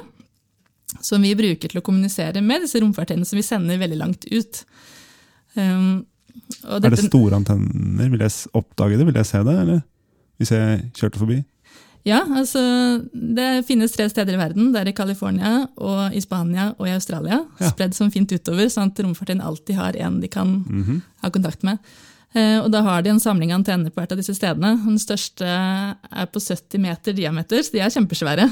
som 1.03 1.23
vi 1.23 1.35
bruker 1.39 1.69
til 1.71 1.81
å 1.81 1.85
kommunisere 1.87 2.43
med 2.43 2.63
disse 2.67 2.81
romfartøyene 2.83 3.27
som 3.29 3.39
vi 3.39 3.47
sender 3.47 3.79
veldig 3.81 3.99
langt 4.01 4.27
ut. 4.31 4.65
Um, 5.57 6.07
og 6.67 6.85
Er 6.85 6.91
det 6.95 7.05
store 7.07 7.37
antenner? 7.41 8.11
Vil 8.13 8.21
jeg 8.23 8.33
oppdage 8.57 8.99
det? 8.99 9.07
Vil 9.09 9.19
jeg 9.21 9.27
se 9.31 9.43
det? 9.47 9.57
Eller? 9.65 9.81
Hvis 10.41 10.53
jeg 10.55 10.85
kjørte 10.97 11.21
forbi? 11.21 11.41
Ja, 12.09 12.23
altså 12.25 12.61
det 13.13 13.67
finnes 13.69 13.93
tre 13.93 14.07
steder 14.09 14.33
i 14.33 14.41
verden. 14.41 14.71
Det 14.73 14.81
er 14.81 14.89
i 14.89 14.95
California, 14.97 15.67
og 15.77 16.15
i 16.17 16.21
Spania 16.25 16.71
og 16.79 16.87
i 16.89 16.95
Australia. 16.95 17.43
Ja. 17.61 17.69
Spredd 17.75 17.93
som 17.97 18.09
fint 18.15 18.31
utover, 18.33 18.71
sånn 18.73 18.89
at 18.89 19.03
romfartøyene 19.05 19.45
alltid 19.45 19.77
har 19.77 19.99
en 20.01 20.21
de 20.23 20.29
kan 20.33 20.55
Mhm. 20.65 21.03
ha 21.23 21.31
kontakt 21.31 21.63
med. 21.63 21.79
Uh, 22.35 22.63
og 22.63 22.71
da 22.73 22.81
har 22.87 23.03
de 23.03 23.11
en 23.11 23.19
samling 23.21 23.51
av 23.53 23.59
antenner 23.61 23.91
på 23.91 24.01
hvert 24.01 24.13
av 24.13 24.19
disse 24.19 24.33
stedene. 24.39 24.77
Den 24.87 24.97
største 25.03 25.45
er 25.45 26.27
på 26.31 26.41
70 26.41 26.79
meter 26.81 27.13
diameter, 27.13 27.59
så 27.59 27.73
de 27.73 27.81
er 27.81 27.91
kjempesvære. 27.91 28.49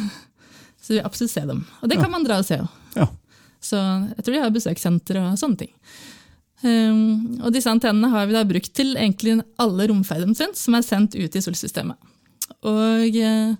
Så 0.89 0.95
vi 0.95 0.97
vil 1.03 1.05
absolutt 1.05 1.35
se 1.35 1.43
dem. 1.45 1.59
Og 1.85 1.91
det 1.93 1.99
kan 2.01 2.09
man 2.09 2.23
dra 2.25 2.39
og 2.41 2.47
se. 2.49 2.57
Ja. 2.97 3.05
Så 3.61 3.77
jeg 3.77 4.23
tror 4.25 4.33
de 4.33 4.41
har 4.41 4.55
besøkssenter 4.55 5.19
og 5.21 5.35
sånne 5.37 5.67
ting. 5.67 5.75
Um, 6.63 7.37
og 7.43 7.53
disse 7.53 7.69
antennene 7.69 8.09
har 8.09 8.25
vi 8.25 8.35
da 8.35 8.47
brukt 8.49 8.73
til 8.73 8.95
egentlig 8.97 9.37
alle 9.61 9.91
romferdene 9.91 10.33
omtrent, 10.33 10.57
som 10.57 10.79
er 10.79 10.87
sendt 10.87 11.19
ut 11.19 11.37
i 11.37 11.43
solsystemet. 11.45 12.09
Og 12.65 13.19
eh, 13.21 13.53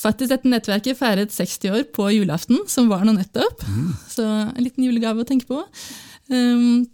faktisk 0.00 0.32
dette 0.32 0.48
nettverket 0.48 0.96
feiret 0.96 1.36
60 1.36 1.76
år 1.76 1.84
på 1.92 2.08
julaften, 2.16 2.64
som 2.72 2.88
var 2.88 3.04
nå 3.04 3.12
nettopp. 3.18 3.60
Så 4.08 4.24
en 4.24 4.64
liten 4.64 4.88
julegave 4.88 5.20
å 5.22 5.28
tenke 5.28 5.50
på. 5.52 5.60
Um, 6.32 6.88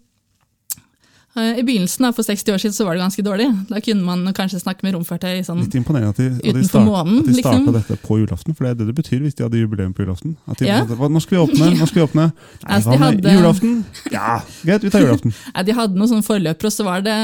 I 1.36 1.62
begynnelsen 1.62 2.02
da, 2.02 2.10
for 2.16 2.22
60 2.26 2.50
år 2.54 2.58
siden 2.58 2.72
så 2.74 2.84
var 2.86 2.96
det 2.96 3.02
ganske 3.04 3.22
dårlig. 3.22 3.46
Da 3.68 3.78
kunne 3.84 4.02
man 4.02 4.32
kanskje 4.34 4.58
snakke 4.62 4.82
med 4.82 4.94
romfartøy 4.96 5.42
sånn 5.46 5.60
Litt 5.60 5.74
imponerende 5.78 6.10
at 6.10 6.16
de, 6.18 6.26
at 6.50 6.56
de, 6.56 6.64
start, 6.66 6.86
månen, 6.88 7.18
at 7.20 7.28
de 7.28 7.34
starta 7.36 7.58
liksom. 7.60 7.74
dette 7.76 7.96
på 8.06 8.16
julaften. 8.18 8.56
For 8.56 8.64
det 8.64 8.70
er 8.72 8.78
det 8.80 8.86
det 8.88 8.94
betyr 8.96 9.20
hvis 9.22 9.36
de 9.38 9.44
hadde 9.46 9.60
jubileum 9.60 9.92
på 9.94 10.02
julaften. 10.02 10.36
At 10.48 10.58
de, 10.58 10.66
Ja. 10.66 10.80
hva, 10.88 11.08
Når 11.12 11.20
skal 11.26 11.36
vi 11.38 11.42
åpne? 11.44 11.68
Når 11.78 11.86
skal 11.92 12.00
vi 12.00 12.06
åpne? 12.08 12.24
Nei, 12.32 12.72
Altså, 12.74 12.90
de 12.90 12.98
hadde- 13.04 13.34
julaften? 13.36 13.84
Ja, 14.10 14.40
greit, 14.64 14.82
vi 14.82 14.90
tar 14.90 15.00
julaften. 15.04 15.34
Nei, 15.54 15.62
De 15.68 15.72
hadde 15.72 15.94
noen 16.00 16.08
sånne 16.10 16.26
forløpere, 16.26 16.66
og 16.72 16.72
så 16.74 16.84
var 16.88 17.00
det 17.06 17.14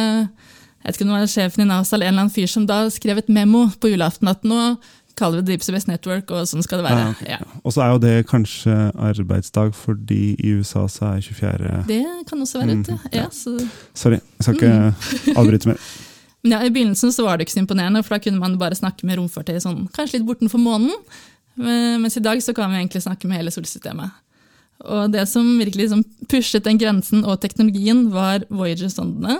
jeg 0.84 0.92
vet 0.92 0.96
ikke 1.00 1.04
om 1.08 1.12
det 1.14 1.20
var 1.24 1.32
sjefen 1.32 1.62
i 1.64 1.64
NASA 1.64 1.96
eller 1.96 2.06
en 2.06 2.12
eller 2.12 2.22
annen 2.26 2.34
fyr 2.34 2.46
som 2.46 2.66
da 2.68 2.82
skrev 2.92 3.16
et 3.18 3.28
memo 3.32 3.70
på 3.80 3.88
julaften 3.88 4.28
at 4.28 4.42
nå 4.44 4.76
kaller 5.18 5.42
det 5.42 5.52
Deep 5.52 5.62
Space 5.62 5.88
Network, 5.90 6.30
og 6.34 6.48
sånn 6.50 6.64
skal 6.64 6.80
det 6.80 6.86
være. 6.88 7.02
Ja, 7.02 7.10
okay. 7.14 7.28
Ja. 7.36 7.60
Og 7.62 7.74
så 7.74 7.84
er 7.84 7.92
jo 7.92 8.00
det 8.02 8.14
kanskje 8.30 8.74
arbeidsdag, 8.94 9.74
fordi 9.78 10.34
i 10.38 10.54
USA 10.58 10.86
så 10.90 11.12
er 11.12 11.20
24. 11.22 11.84
Det 11.90 12.00
kan 12.28 12.42
også 12.46 12.62
være 12.62 12.78
et, 12.78 12.90
Mm, 12.94 13.06
ja. 13.12 13.28
Så, 13.30 13.54
Sorry, 13.94 14.18
jeg 14.38 14.42
skal 14.42 14.54
ikke 14.58 15.36
avbryte 15.38 15.70
mer. 15.70 15.78
men 16.44 16.56
ja, 16.56 16.64
I 16.64 16.72
begynnelsen 16.74 17.12
så 17.14 17.24
var 17.24 17.38
det 17.38 17.46
ikke 17.46 17.56
så 17.58 17.62
imponerende, 17.62 18.02
for 18.02 18.16
da 18.16 18.24
kunne 18.24 18.42
man 18.42 18.58
bare 18.58 18.74
snakke 18.74 19.06
med 19.06 19.18
romfartøy 19.18 19.60
sånn, 19.62 19.86
kanskje 19.94 20.18
litt 20.18 20.28
bortenfor 20.28 20.60
månen. 20.60 20.92
Mens 21.56 22.16
i 22.18 22.22
dag 22.24 22.40
så 22.42 22.52
kan 22.54 22.72
vi 22.72 22.80
egentlig 22.82 23.04
snakke 23.04 23.28
med 23.30 23.38
hele 23.38 23.52
solsystemet. 23.54 24.10
Og 24.84 25.12
det 25.12 25.22
som 25.30 25.46
virkelig 25.58 25.86
liksom 25.86 26.02
pushet 26.28 26.64
den 26.66 26.80
grensen 26.80 27.22
og 27.24 27.40
teknologien, 27.40 28.08
var 28.12 28.42
Voyager-sondene. 28.50 29.38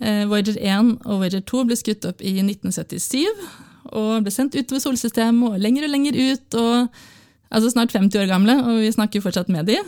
Eh, 0.00 0.24
Voyager 0.30 0.58
1 0.58 0.98
og 1.06 1.22
Voyager 1.22 1.40
2 1.46 1.64
ble 1.68 1.78
skutt 1.78 2.04
opp 2.10 2.20
i 2.22 2.34
1977 2.42 3.24
og 3.92 4.26
ble 4.26 4.32
sendt 4.34 4.56
utover 4.58 4.82
solsystemet 4.82 5.56
og 5.56 5.62
lenger 5.62 5.86
og 5.88 5.94
lenger 5.94 6.18
ut. 6.18 6.58
Og, 6.60 7.00
altså 7.50 7.72
Snart 7.72 7.92
50 7.96 8.22
år 8.22 8.30
gamle, 8.30 8.58
og 8.64 8.82
vi 8.82 8.92
snakker 8.92 9.24
fortsatt 9.24 9.50
med 9.52 9.68
de. 9.70 9.78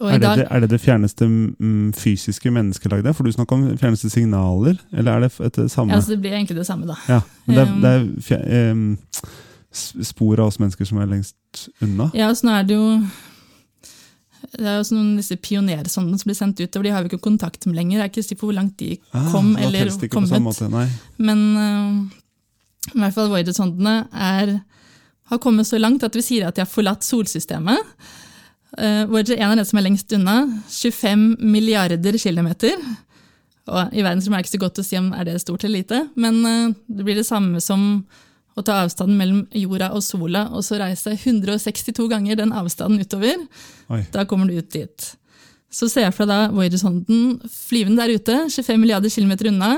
Er 0.00 0.18
det, 0.18 0.22
dag, 0.22 0.38
det, 0.38 0.46
er 0.50 0.60
det 0.60 0.70
det 0.70 0.80
fjerneste 0.82 1.26
mm, 1.28 1.92
fysiske 1.96 2.50
menneskelagde? 2.50 3.14
For 3.14 3.24
du 3.24 3.32
snakker 3.32 3.56
om 3.56 3.68
fjerneste 3.78 4.10
signaler, 4.10 4.80
eller 4.92 5.12
er 5.12 5.20
det 5.26 5.30
et 5.40 5.56
det 5.56 5.70
samme? 5.70 5.94
ja, 5.94 6.00
så 6.00 6.12
det 6.12 6.20
blir 6.20 6.34
egentlig 6.34 6.56
det 6.58 6.66
samme, 6.66 6.86
da. 6.86 6.98
Ja, 7.08 7.20
men 7.46 7.56
det, 7.56 7.68
Um, 7.68 7.80
det 7.80 7.92
er 7.92 8.04
fjer, 8.26 8.42
em, 8.70 8.98
spor 10.02 10.40
av 10.40 10.50
oss 10.50 10.58
mennesker 10.58 10.84
som 10.88 10.98
er 10.98 11.08
lengst 11.10 11.68
unna. 11.82 12.10
Ja, 12.14 12.28
og 12.28 12.36
så 12.36 12.48
nå 12.48 12.58
er 12.58 12.68
det 12.68 12.76
jo 12.76 12.90
det 14.56 14.66
er 14.68 14.78
også 14.80 14.94
noen 14.96 15.16
disse 15.18 15.36
pionersondene 15.42 16.18
som 16.20 16.28
blir 16.28 16.36
sendt 16.38 16.60
utover. 16.60 16.86
De 16.86 16.92
har 16.94 17.02
vi 17.04 17.10
ikke 17.10 17.24
kontakt 17.24 17.66
med 17.66 17.76
lenger. 17.76 17.98
Jeg 17.98 18.04
er 18.04 18.12
ikke 18.12 18.22
sikker 18.24 18.40
på 18.40 18.50
hvor 18.50 18.56
langt 18.56 18.78
de 18.80 18.96
Ah, 19.12 19.26
kom 19.32 19.56
ah, 19.56 19.66
eller 19.66 19.90
kommet. 20.12 20.92
Men 21.18 21.42
øh, 21.56 21.96
i 22.94 22.98
hvert 22.98 23.14
fall 23.16 23.30
Voyager-sondene 23.32 23.96
er- 24.12 24.60
har 25.26 25.38
kommet 25.42 25.66
så 25.66 25.78
langt 25.80 26.04
at 26.06 26.14
vi 26.14 26.22
sier 26.22 26.46
at 26.46 26.54
de 26.54 26.62
har 26.62 26.70
forlatt 26.70 27.02
solsystemet. 27.02 27.80
Uh, 28.78 29.06
Voyager 29.10 29.36
1 29.38 29.42
er 29.42 29.56
den 29.56 29.64
som 29.66 29.78
er 29.80 29.86
lengst 29.88 30.12
unna. 30.12 30.36
25 30.68 31.36
milliarder 31.40 32.18
kilometer. 32.18 32.76
Og 33.66 33.90
I 33.92 34.04
verdensrommet 34.04 34.38
er 34.38 34.42
det 34.42 34.46
ikke 34.46 34.56
så 34.58 34.62
godt 34.62 34.78
å 34.78 34.86
si 34.86 34.96
om 35.00 35.12
er 35.16 35.24
det 35.26 35.40
stort 35.42 35.64
eller 35.64 35.80
lite, 35.82 36.08
men 36.14 36.38
uh, 36.46 36.74
det 36.86 37.04
blir 37.06 37.18
det 37.18 37.26
samme 37.26 37.58
som 37.60 38.04
å 38.56 38.62
ta 38.64 38.78
avstanden 38.84 39.18
mellom 39.18 39.40
jorda 39.52 39.90
og 39.92 40.00
sola, 40.06 40.46
og 40.54 40.62
så 40.64 40.78
reise 40.80 41.12
162 41.12 42.06
ganger 42.08 42.38
den 42.38 42.54
avstanden 42.56 43.02
utover. 43.02 43.42
Oi. 43.92 44.04
Da 44.14 44.24
kommer 44.24 44.48
du 44.48 44.56
ut 44.56 44.70
dit. 44.72 45.08
Så 45.68 45.90
ser 45.92 46.06
jeg 46.06 46.14
for 46.16 46.24
deg 46.30 46.46
da 46.46 46.54
Voyager-sonden 46.54 47.40
flyvende 47.52 48.06
der 48.06 48.14
ute, 48.16 48.38
25 48.48 48.80
milliarder 48.80 49.12
kilometer 49.12 49.50
unna, 49.50 49.72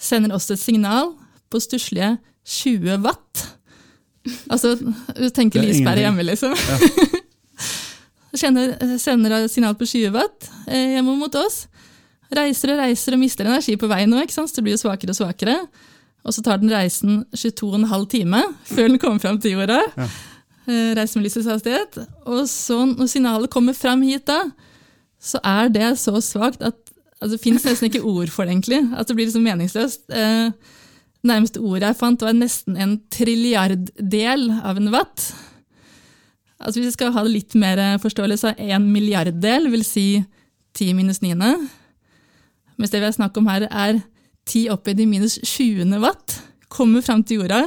sender 0.00 0.34
også 0.36 0.56
et 0.56 0.60
signal 0.64 1.14
på 1.52 1.60
stusslige 1.62 2.16
20 2.50 3.02
watt. 3.04 3.44
Altså, 4.50 4.74
du 4.76 5.28
tenker 5.34 5.62
er 5.62 5.70
lyspære 5.70 6.04
hjemme, 6.04 6.26
liksom. 6.28 6.56
Sender, 8.40 8.76
sender 9.02 9.48
signal 9.50 9.74
på 9.74 9.88
20 9.90 10.12
watt 10.14 10.46
eh, 10.70 10.92
hjemme 10.94 11.16
mot 11.18 11.34
oss. 11.34 11.64
Reiser 12.30 12.76
og 12.76 12.78
reiser 12.78 13.16
og 13.16 13.18
mister 13.24 13.48
energi 13.48 13.74
på 13.78 13.88
veien 13.90 14.12
nå, 14.12 14.20
så 14.30 14.44
det 14.54 14.62
blir 14.62 14.76
jo 14.76 14.82
svakere 14.84 15.10
og 15.10 15.18
svakere. 15.18 15.56
Og 16.22 16.36
så 16.36 16.44
tar 16.44 16.60
den 16.60 16.70
reisen 16.70 17.24
22,5 17.34 18.06
time 18.12 18.42
før 18.68 18.92
den 18.92 19.00
kommer 19.02 19.22
fram 19.22 19.40
til 19.42 19.56
jorda. 19.56 19.80
Ja. 19.96 20.06
Eh, 20.70 20.92
Reiser 20.94 21.18
med 21.18 21.26
lysets 21.26 21.48
hastighet. 21.50 21.98
Og 22.28 22.44
så, 22.48 22.78
når 22.86 23.10
signalet 23.10 23.50
kommer 23.50 23.74
fram 23.74 24.04
hit, 24.06 24.28
da, 24.30 24.44
så 25.20 25.40
er 25.42 25.72
det 25.72 25.88
så 25.98 26.14
svakt 26.22 26.62
at 26.62 26.76
altså, 27.20 27.34
det 27.34 27.42
fins 27.42 27.66
nesten 27.66 27.90
ikke 27.90 28.04
ord 28.06 28.30
for 28.30 28.44
det, 28.46 28.54
egentlig. 28.54 28.84
At 28.94 29.08
det 29.08 29.16
blir 29.16 29.26
liksom 29.26 29.46
meningsløst. 29.48 30.06
Eh, 30.12 30.78
nærmeste 31.26 31.60
ordet 31.60 31.90
jeg 31.90 31.98
fant, 32.00 32.22
var 32.24 32.36
nesten 32.36 32.78
en 32.80 32.96
trilliarddel 33.12 34.46
av 34.64 34.80
en 34.80 34.92
watt. 34.94 35.30
Altså 36.60 36.80
Hvis 36.80 36.90
vi 36.90 36.96
skal 36.98 37.14
ha 37.16 37.24
det 37.24 37.34
litt 37.34 37.56
mer 37.58 37.80
forståelig, 38.02 38.40
så 38.42 38.52
er 38.52 38.76
en 38.76 38.88
milliarddel 38.92 39.70
vil 39.72 39.84
si 39.86 40.06
ti 40.76 40.90
minus 40.96 41.22
niende. 41.24 41.54
Mens 42.80 42.92
det 42.92 43.00
vi 43.00 43.08
har 43.08 43.16
snakket 43.16 43.40
om 43.40 43.48
her, 43.50 43.66
er 43.68 44.02
ti 44.48 44.66
opphøyd 44.72 45.00
i 45.00 45.08
minus 45.08 45.38
20 45.44 45.96
watt. 46.02 46.40
Kommer 46.72 47.04
fram 47.04 47.24
til 47.24 47.42
jorda. 47.42 47.66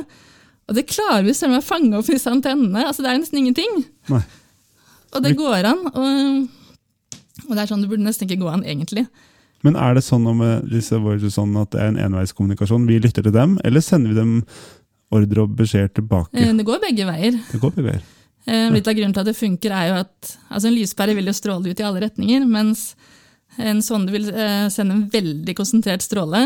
Og 0.69 0.77
det 0.77 0.87
klarer 0.89 1.25
vi 1.27 1.35
selv 1.35 1.57
å 1.57 1.65
fange 1.65 1.97
opp 1.97 2.07
disse 2.07 2.31
antennene. 2.31 2.85
Altså 2.87 3.03
Det 3.03 3.11
er 3.11 3.19
nesten 3.19 3.41
ingenting. 3.41 3.83
Nei. 4.09 4.23
Og 5.13 5.21
det 5.21 5.35
går 5.37 5.67
an. 5.69 5.83
Og, 5.93 7.19
og 7.45 7.53
det 7.53 7.61
er 7.61 7.69
sånn 7.69 7.83
det 7.83 7.91
burde 7.91 8.05
nesten 8.05 8.29
ikke 8.29 8.41
gå 8.41 8.49
an, 8.49 8.63
egentlig. 8.65 9.05
Men 9.63 9.77
er 9.79 9.95
det 9.95 10.03
sånn 10.03 10.25
med 10.37 10.65
disse 10.71 10.97
Voyager 10.99 11.31
sånn 11.31 11.53
at 11.61 11.71
det 11.71 11.79
er 11.81 11.91
en 11.93 12.01
enveiskommunikasjon? 12.09 12.87
Vi 12.89 12.99
lytter 13.03 13.23
til 13.23 13.35
dem, 13.35 13.57
eller 13.63 13.83
sender 13.83 14.11
vi 14.11 14.17
dem 14.19 14.33
ordre 15.13 15.45
og 15.45 15.53
beskjed 15.59 15.93
tilbake? 15.95 16.33
Eh, 16.35 16.51
Det 16.53 16.65
går 16.67 16.81
begge 16.83 17.05
veier. 17.07 17.37
Det 17.51 17.61
går 17.61 17.71
begge 17.77 17.89
veier. 17.91 18.03
Eh, 18.45 18.69
Litt 18.75 18.87
av 18.87 18.97
grunnen 18.97 19.13
til 19.15 19.23
at 19.23 19.29
det 19.31 19.37
funker, 19.39 19.71
er 19.71 19.87
jo 19.87 19.99
at 20.01 20.33
altså 20.51 20.67
en 20.67 20.75
lyspære 20.75 21.15
vil 21.15 21.29
jo 21.31 21.35
stråle 21.37 21.71
ut 21.71 21.79
i 21.79 21.85
alle 21.87 22.01
retninger, 22.03 22.43
mens 22.49 22.95
en 23.61 23.79
sonde 23.85 24.11
vil 24.11 24.27
eh, 24.33 24.67
sende 24.73 24.97
en 24.97 25.07
veldig 25.13 25.55
konsentrert 25.55 26.03
stråle. 26.03 26.41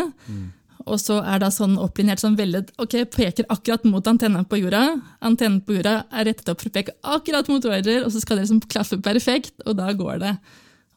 Og 0.87 0.99
så 1.01 1.17
er 1.25 1.41
da 1.41 1.49
sånn 1.51 1.73
opplinjert 1.81 2.21
som 2.21 2.35
veldig, 2.37 2.67
ok, 2.79 2.93
peker 3.11 3.47
akkurat 3.51 3.83
mot 3.89 4.05
antennen 4.07 4.45
på 4.47 4.59
jorda. 4.61 4.83
Antennen 5.25 5.59
på 5.65 5.75
jorda 5.79 6.03
er 6.13 6.29
rettet 6.29 6.47
opp 6.53 6.61
for 6.61 6.69
å 6.69 6.75
peke 6.77 6.93
akkurat 7.03 7.49
mot 7.51 7.65
ordrer, 7.65 8.05
og 8.05 8.13
så 8.13 8.21
skal 8.21 8.37
det 8.37 8.45
liksom 8.45 8.61
klaffe 8.69 9.01
perfekt, 9.03 9.55
og 9.65 9.75
da 9.81 9.89
går 9.97 10.21
det. 10.23 10.35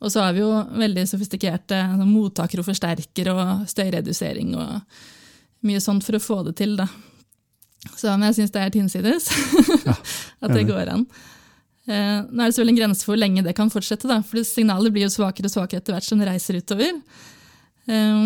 Og 0.01 0.13
så 0.13 0.23
har 0.25 0.33
vi 0.37 0.41
jo 0.43 0.51
veldig 0.81 1.05
sofistikerte 1.09 1.77
sånn, 1.77 2.09
mottaker 2.09 2.63
og 2.63 2.69
forsterker 2.71 3.33
og 3.35 3.67
støyredusering 3.69 4.55
og 4.57 5.01
mye 5.69 5.81
sånt 5.85 6.07
for 6.07 6.17
å 6.17 6.23
få 6.25 6.39
det 6.47 6.57
til, 6.63 6.73
da. 6.79 6.87
Så 7.97 8.13
men 8.13 8.29
jeg 8.31 8.39
syns 8.39 8.55
det 8.55 8.63
er 8.63 8.77
hinsides 8.77 9.29
at 10.45 10.53
det 10.53 10.65
går 10.69 10.93
an. 10.93 11.05
Eh, 11.89 12.17
nå 12.29 12.43
er 12.43 12.49
det 12.49 12.55
selvfølgelig 12.55 12.75
en 12.75 12.81
grense 12.81 13.05
for 13.05 13.15
hvor 13.15 13.21
lenge 13.21 13.45
det 13.45 13.57
kan 13.57 13.73
fortsette, 13.73 14.09
da, 14.09 14.21
for 14.25 14.45
signalet 14.47 14.93
blir 14.95 15.07
jo 15.07 15.13
svakere 15.13 15.49
og 15.49 15.55
svakere 15.55 15.83
etter 15.83 15.97
hvert 15.97 16.07
som 16.07 16.21
det 16.21 16.29
reiser 16.29 16.61
utover. 16.61 17.01
Eh, 17.89 18.21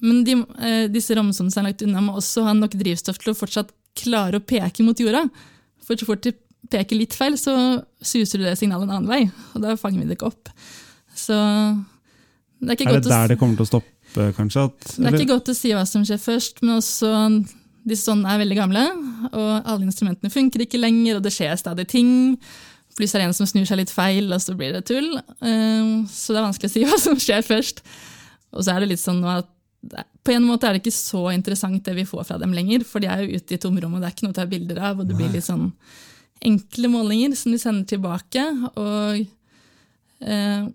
men 0.00 0.22
de, 0.26 0.36
eh, 0.62 0.84
disse 0.92 1.14
romsonene 1.16 1.54
som 1.54 1.64
er 1.64 1.70
lagt 1.70 1.86
unna, 1.86 2.02
må 2.04 2.18
også 2.18 2.46
ha 2.46 2.54
nok 2.56 2.78
drivstoff 2.78 3.18
til 3.22 3.32
å 3.32 3.38
fortsatt 3.38 3.74
klare 3.98 4.38
å 4.38 4.46
peke 4.46 4.86
mot 4.86 4.98
jorda. 4.98 5.24
For 5.86 5.98
så 5.98 6.06
fort 6.08 6.22
de 6.26 6.34
peker 6.70 6.98
litt 6.98 7.16
feil, 7.16 7.38
så 7.40 7.54
suser 7.98 8.38
du 8.38 8.46
det 8.46 8.58
signalet 8.58 8.86
en 8.86 8.96
annen 8.98 9.10
vei, 9.10 9.24
og 9.54 9.64
da 9.64 9.74
fanger 9.80 10.02
vi 10.02 10.10
det 10.10 10.18
ikke 10.18 10.30
opp. 10.30 10.50
Så 11.30 11.38
det 12.60 12.74
er 12.74 12.76
ikke 12.76 12.90
Er 12.90 13.00
det 13.00 13.12
der 13.12 13.32
det 13.32 13.38
kommer 13.40 13.56
til 13.56 13.64
å 13.64 13.70
stoppe, 13.70 14.26
kanskje? 14.36 14.66
At, 14.68 14.88
det 14.96 15.06
er 15.08 15.18
ikke 15.20 15.32
godt 15.36 15.52
å 15.52 15.56
si 15.56 15.70
hva 15.72 15.86
som 15.88 16.04
skjer 16.04 16.20
først, 16.20 16.60
men 16.64 16.76
også 16.76 17.12
disse 17.88 18.10
sånne 18.10 18.28
er 18.28 18.42
veldig 18.42 18.58
gamle, 18.58 18.82
og 19.30 19.52
alle 19.64 19.86
instrumentene 19.86 20.32
funker 20.32 20.66
ikke 20.66 20.80
lenger, 20.80 21.16
og 21.16 21.24
det 21.24 21.32
skjer 21.32 21.54
stadig 21.56 21.86
ting. 21.88 22.10
Pluss 22.98 23.14
er 23.14 23.22
det 23.22 23.30
en 23.30 23.38
som 23.38 23.48
snur 23.48 23.64
seg 23.68 23.80
litt 23.80 23.92
feil, 23.94 24.28
og 24.34 24.42
så 24.44 24.52
blir 24.58 24.74
det 24.76 24.82
tull. 24.90 25.14
Eh, 25.16 25.92
Så 26.10 26.34
det 26.34 26.42
er 26.42 26.48
vanskelig 26.50 26.68
å 26.68 26.74
si 26.74 26.84
hva 26.88 26.98
som 27.00 27.16
skjer 27.16 27.46
først. 27.46 27.80
Og 28.52 28.66
så 28.66 28.74
er 28.74 28.82
det 28.82 28.90
litt 28.92 29.02
sånn 29.02 29.22
at 29.30 29.48
på 30.20 30.34
en 30.34 30.44
måte 30.44 30.68
er 30.68 30.76
det 30.76 30.82
ikke 30.82 30.92
så 30.92 31.30
interessant 31.32 31.80
det 31.86 31.94
vi 31.96 32.04
får 32.04 32.26
fra 32.28 32.36
dem 32.42 32.52
lenger, 32.52 32.84
for 32.84 33.00
de 33.00 33.08
er 33.08 33.22
jo 33.24 33.38
ute 33.40 33.56
i 33.56 33.60
tomrommet, 33.62 34.02
det 34.02 34.10
er 34.10 34.16
ikke 34.16 34.26
noe 34.26 34.34
å 34.34 34.40
ta 34.42 34.44
bilder 34.50 34.80
av, 34.90 35.00
og 35.00 35.08
det 35.08 35.16
blir 35.16 35.30
litt 35.32 35.46
sånn 35.46 35.70
enkle 36.44 36.90
målinger 36.92 37.32
som 37.36 37.54
de 37.54 37.60
sender 37.62 37.88
tilbake. 37.88 38.44
og 38.74 39.22
eh, 40.20 40.68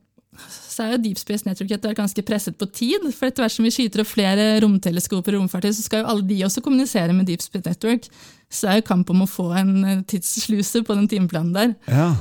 så 0.49 0.83
er 0.83 0.95
jo 0.95 1.01
Deep 1.05 1.19
Space 1.21 1.47
Network 1.47 1.71
etter 1.71 1.91
hvert 1.91 2.01
ganske 2.01 2.23
presset 2.27 2.57
på 2.59 2.67
tid. 2.75 3.05
For 3.15 3.29
etter 3.29 3.45
hvert 3.45 3.55
som 3.55 3.67
vi 3.67 3.73
skyter 3.73 4.03
opp 4.03 4.11
flere 4.11 4.47
romteleskoper 4.63 5.35
og 5.37 5.45
romfartøy, 5.45 5.71
så 5.75 5.85
skal 5.85 6.03
jo 6.03 6.09
alle 6.11 6.27
de 6.27 6.41
også 6.47 6.63
kommunisere 6.65 7.15
med 7.15 7.29
Deep 7.29 7.43
Space 7.45 7.67
Network. 7.67 8.09
Så 8.51 8.67
det 8.67 8.73
er 8.73 8.81
jo 8.81 8.89
kamp 8.91 9.13
om 9.13 9.23
å 9.25 9.29
få 9.29 9.49
en 9.59 9.73
eh, 9.83 10.03
tidssluse 10.09 10.83
på 10.85 10.97
den 10.97 11.07
timeplanen 11.11 11.55
der. 11.55 11.73
Ja. 11.91 12.11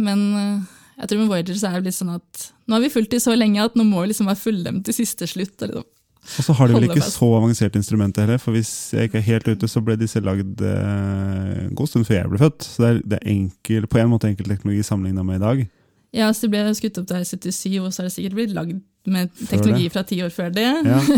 Men 0.00 0.24
eh, 0.38 0.78
jeg 1.00 1.10
tror 1.10 1.24
med 1.24 1.32
Voyager 1.32 1.58
så 1.58 1.70
er 1.72 1.80
det 1.80 1.90
litt 1.90 1.98
sånn 1.98 2.14
at 2.14 2.46
nå 2.64 2.78
har 2.78 2.84
vi 2.84 2.92
fulgt 2.94 3.12
de 3.12 3.20
så 3.22 3.34
lenge 3.36 3.62
at 3.62 3.76
nå 3.76 3.84
må 3.86 4.04
vi 4.04 4.12
liksom 4.12 4.30
være 4.30 4.40
fullendt 4.40 4.86
til 4.88 4.96
siste 5.02 5.28
slutt. 5.30 5.56
og 5.58 5.68
Liksom. 5.68 5.90
Og 6.24 6.46
så 6.46 6.54
har 6.56 6.70
de 6.70 6.76
vel 6.78 6.86
ikke 6.88 7.04
så 7.04 7.26
avanserte 7.36 7.76
instrumenter 7.76 8.24
heller, 8.24 8.40
for 8.40 8.56
hvis 8.56 8.94
jeg 8.96 9.10
ikke 9.10 9.20
er 9.20 9.26
helt 9.26 9.48
ute, 9.50 9.68
så 9.68 9.82
ble 9.84 9.98
disse 10.00 10.22
lagd 10.24 10.62
eh, 10.64 11.64
en 11.66 11.74
god 11.76 11.90
stund 11.90 12.08
før 12.08 12.22
jeg 12.22 12.30
ble 12.32 12.40
født. 12.40 12.64
Så 12.64 12.82
det 12.84 12.90
er, 12.90 13.00
det 13.04 13.18
er 13.18 13.32
enkel, 13.34 13.88
på 13.90 14.00
en 14.00 14.12
måte 14.14 14.30
enkel 14.30 14.48
teknologi 14.48 14.86
sammenligna 14.86 15.26
med 15.26 15.42
i 15.42 15.44
dag. 15.44 15.66
Ja, 16.14 16.28
så 16.32 16.46
det 16.46 16.52
ble 16.54 16.74
skutt 16.78 16.98
opp 17.00 17.08
der 17.10 17.24
i 17.24 17.26
77, 17.26 17.80
og 17.82 17.88
så 17.92 18.02
har 18.02 18.08
det 18.08 18.14
sikkert 18.14 18.36
blitt 18.38 18.52
lagd 18.54 18.76
med 19.10 19.32
teknologi 19.50 19.88
fra 19.92 20.04
ti 20.06 20.20
år 20.24 20.30
før 20.34 20.52
det. 20.54 20.68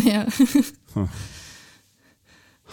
Ja. 0.08 0.24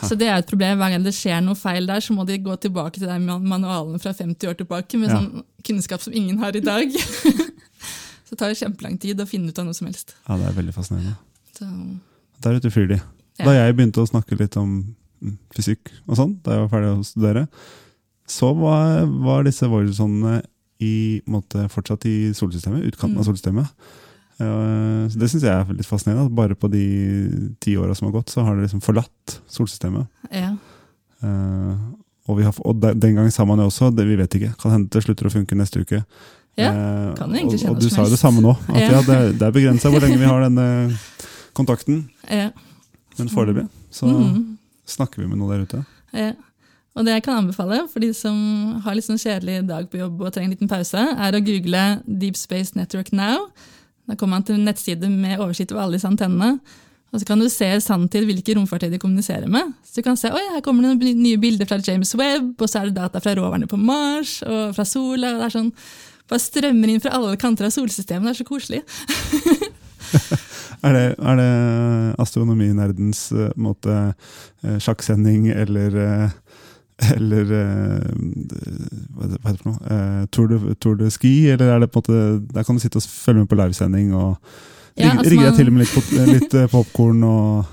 Så 0.04 0.16
det 0.18 0.26
er 0.26 0.40
et 0.42 0.48
problem. 0.50 0.80
Hver 0.82 0.90
gang 0.96 1.04
det 1.06 1.14
skjer 1.16 1.42
noe 1.46 1.54
feil 1.58 1.86
der, 1.86 2.02
så 2.02 2.16
må 2.16 2.24
de 2.26 2.40
gå 2.42 2.56
tilbake 2.64 2.98
til 2.98 3.12
manualene 3.22 4.00
fra 4.02 4.10
50 4.18 4.50
år 4.50 4.56
tilbake 4.58 4.98
med 4.98 5.12
Ja. 5.12 5.20
sånn 5.20 5.44
kunnskap 5.64 6.02
som 6.02 6.16
ingen 6.18 6.40
har 6.42 6.56
i 6.58 6.64
dag. 6.66 6.90
så 8.26 8.34
det 8.34 8.40
tar 8.42 8.56
kjempelang 8.58 8.98
tid 9.00 9.22
å 9.22 9.28
finne 9.30 9.54
ut 9.54 9.60
av 9.62 9.68
noe 9.68 9.78
som 9.78 9.88
helst. 9.88 10.16
Ja, 10.28 10.40
det 10.42 10.50
er 10.50 10.58
veldig 10.58 10.74
fascinerende. 10.74 11.14
Så, 11.54 11.70
Der 12.42 12.58
ute 12.58 12.72
flyr 12.74 12.90
de. 12.90 13.00
Ja. 13.38 13.46
Da 13.46 13.54
jeg 13.54 13.76
begynte 13.78 14.02
å 14.02 14.10
snakke 14.10 14.36
litt 14.40 14.58
om 14.58 14.96
mm, 15.22 15.38
fysikk 15.56 15.94
og 16.08 16.18
sånn, 16.18 16.40
da 16.44 16.58
jeg 16.58 16.66
var 16.66 16.74
ferdig 16.74 16.90
å 16.98 17.06
studere, 17.08 17.48
så 18.28 18.50
var, 18.58 19.06
var 19.06 19.46
disse 19.46 19.70
Voyager-sondene 19.70 20.42
i 20.82 21.22
måte 21.28 21.68
fortsatt 21.70 22.06
i 22.06 22.34
solsystemet, 22.34 22.84
utkanten 22.90 23.18
av 23.18 23.24
Mm. 23.24 23.28
solsystemet. 23.30 23.68
Eh, 24.40 25.08
så 25.14 25.20
det 25.20 25.30
syns 25.30 25.44
jeg 25.44 25.54
er 25.54 25.74
litt 25.74 25.86
fascinerende. 25.88 26.26
At 26.26 26.36
bare 26.36 26.56
på 26.56 26.70
de 26.72 27.54
ti 27.62 27.76
åra 27.78 27.94
som 27.96 28.08
har 28.08 28.16
gått, 28.22 28.30
så 28.34 28.44
har 28.44 28.56
det 28.56 28.64
liksom 28.68 28.82
forlatt 28.82 29.40
solsystemet. 29.48 30.08
Ja. 30.32 30.56
Eh, 31.24 31.78
og, 32.28 32.38
vi 32.38 32.44
har, 32.44 32.54
og 32.66 32.80
den 32.82 33.16
gang 33.16 33.30
sa 33.32 33.46
man 33.46 33.60
jo 33.60 33.68
også, 33.70 33.92
det, 33.96 34.06
vi 34.08 34.16
vet 34.20 34.30
ikke, 34.40 34.54
kan 34.60 34.72
hende 34.72 34.90
det 34.90 35.04
slutter 35.04 35.28
å 35.30 35.32
funke 35.34 35.56
neste 35.56 35.80
uke. 35.84 36.04
Ja, 36.58 36.70
Eh, 36.70 37.16
kan 37.18 37.32
det 37.32 37.40
egentlig 37.42 37.54
og, 37.56 37.60
skje 37.64 37.70
og 37.70 37.76
når 37.76 37.82
du 37.82 37.90
sa 37.90 38.04
jo 38.04 38.10
det 38.14 38.20
samme 38.20 38.42
nå, 38.42 38.52
at 38.70 38.82
Ja. 38.82 38.90
ja, 38.92 39.02
det, 39.02 39.40
det 39.40 39.42
er 39.48 39.52
begrensa 39.52 39.90
hvor 39.90 40.02
lenge 40.02 40.20
vi 40.20 40.26
har 40.30 40.42
denne 40.48 40.98
kontakten. 41.58 42.10
Ja. 42.30 42.50
Men 43.18 43.28
foreløpig 43.30 43.70
så 43.92 44.06
Mhm. 44.08 44.58
snakker 44.86 45.18
vi 45.22 45.28
med 45.28 45.38
noe 45.38 45.50
der 45.58 45.66
ute. 45.66 45.86
Ja. 46.14 46.34
Og 46.94 47.06
det 47.06 47.16
jeg 47.16 47.24
kan 47.26 47.42
anbefale 47.42 47.80
for 47.90 48.04
de 48.04 48.12
som 48.14 48.36
har 48.86 48.94
litt 48.94 49.08
sånn 49.08 49.22
kjedelig 49.22 49.64
dag 49.70 49.88
på 49.90 49.98
jobb 49.98 50.22
og 50.22 50.34
trenger 50.34 50.52
en 50.52 50.56
liten 50.56 50.70
pause, 50.70 51.02
er 51.02 51.34
å 51.34 51.42
google 51.42 51.84
Deep 52.06 52.38
Space 52.38 52.78
Network 52.78 53.10
Now. 53.16 53.48
Da 54.06 54.18
kommer 54.20 54.38
man 54.38 54.46
til 54.46 54.60
en 54.60 54.68
nettside 54.68 55.10
med 55.10 55.40
oversikt 55.40 55.74
over 55.74 55.88
alle 55.88 55.98
disse 55.98 56.10
antennene. 56.10 56.60
Og 57.14 57.22
så 57.22 57.28
kan 57.30 57.42
du 57.42 57.46
se 57.50 57.68
sanntid 57.86 58.26
hvilke 58.26 58.56
romfartøy 58.58 58.88
de 58.90 59.00
kommuniserer 59.02 59.50
med. 59.50 59.74
Så 59.86 60.02
du 60.02 60.06
kan 60.06 60.18
se, 60.18 60.32
oi, 60.34 60.42
her 60.56 60.64
kommer 60.66 60.86
det 60.86 60.94
noen 60.96 61.22
nye 61.22 61.42
bilder 61.42 61.70
fra 61.70 61.78
James 61.82 62.14
Webb, 62.18 62.56
og 62.58 62.70
så 62.70 62.82
er 62.82 62.90
det 62.90 62.98
data 62.98 63.22
fra 63.22 63.36
roverne 63.38 63.70
på 63.70 63.78
Mars 63.78 64.40
og 64.46 64.74
fra 64.78 64.86
sola. 64.86 65.36
og 65.36 65.44
det 65.44 65.50
er 65.50 65.58
sånn, 65.60 65.72
Bare 66.32 66.40
strømmer 66.40 66.88
inn 66.88 67.02
fra 67.04 67.18
alle 67.18 67.36
kanter 67.38 67.68
av 67.68 67.74
solsystemet. 67.76 68.30
Det 68.30 68.32
er 68.32 68.40
så 68.40 68.48
koselig. 68.48 68.82
Er 70.84 70.92
det, 70.92 71.04
er 71.16 71.38
det 71.40 72.16
astronominerdens 72.20 73.30
eh, 73.32 73.54
måte 73.56 73.94
eh, 74.12 74.80
sjakksending 74.84 75.48
eller 75.48 75.96
eh, 75.96 76.34
eller 77.16 77.50
eh, 77.58 78.12
hva 79.14 79.26
heter 79.26 79.40
det 79.40 79.58
for 79.64 79.70
noe? 79.72 79.80
Eh, 79.96 80.26
Tour, 80.36 80.48
de, 80.52 80.76
Tour 80.84 80.96
de 81.00 81.10
Ski? 81.14 81.32
Eller 81.54 81.72
er 81.74 81.80
det 81.84 81.90
på 81.94 82.04
en 82.04 82.06
måte 82.06 82.54
Der 82.54 82.64
kan 82.68 82.78
du 82.78 82.84
sitte 82.84 83.00
og 83.02 83.08
følge 83.10 83.44
med 83.44 83.50
på 83.52 83.58
livesending 83.60 84.14
og 84.14 84.36
Ja, 84.96 85.08
rigge 85.10 85.18
altså 85.24 85.32
rigge 85.34 85.46
deg 85.48 85.56
til 85.58 85.66
til 85.66 85.74
med 85.74 85.82
litt, 85.84 85.94
pop- 85.96 86.14
litt 86.30 86.56
popkorn 86.72 87.24
og 87.26 87.66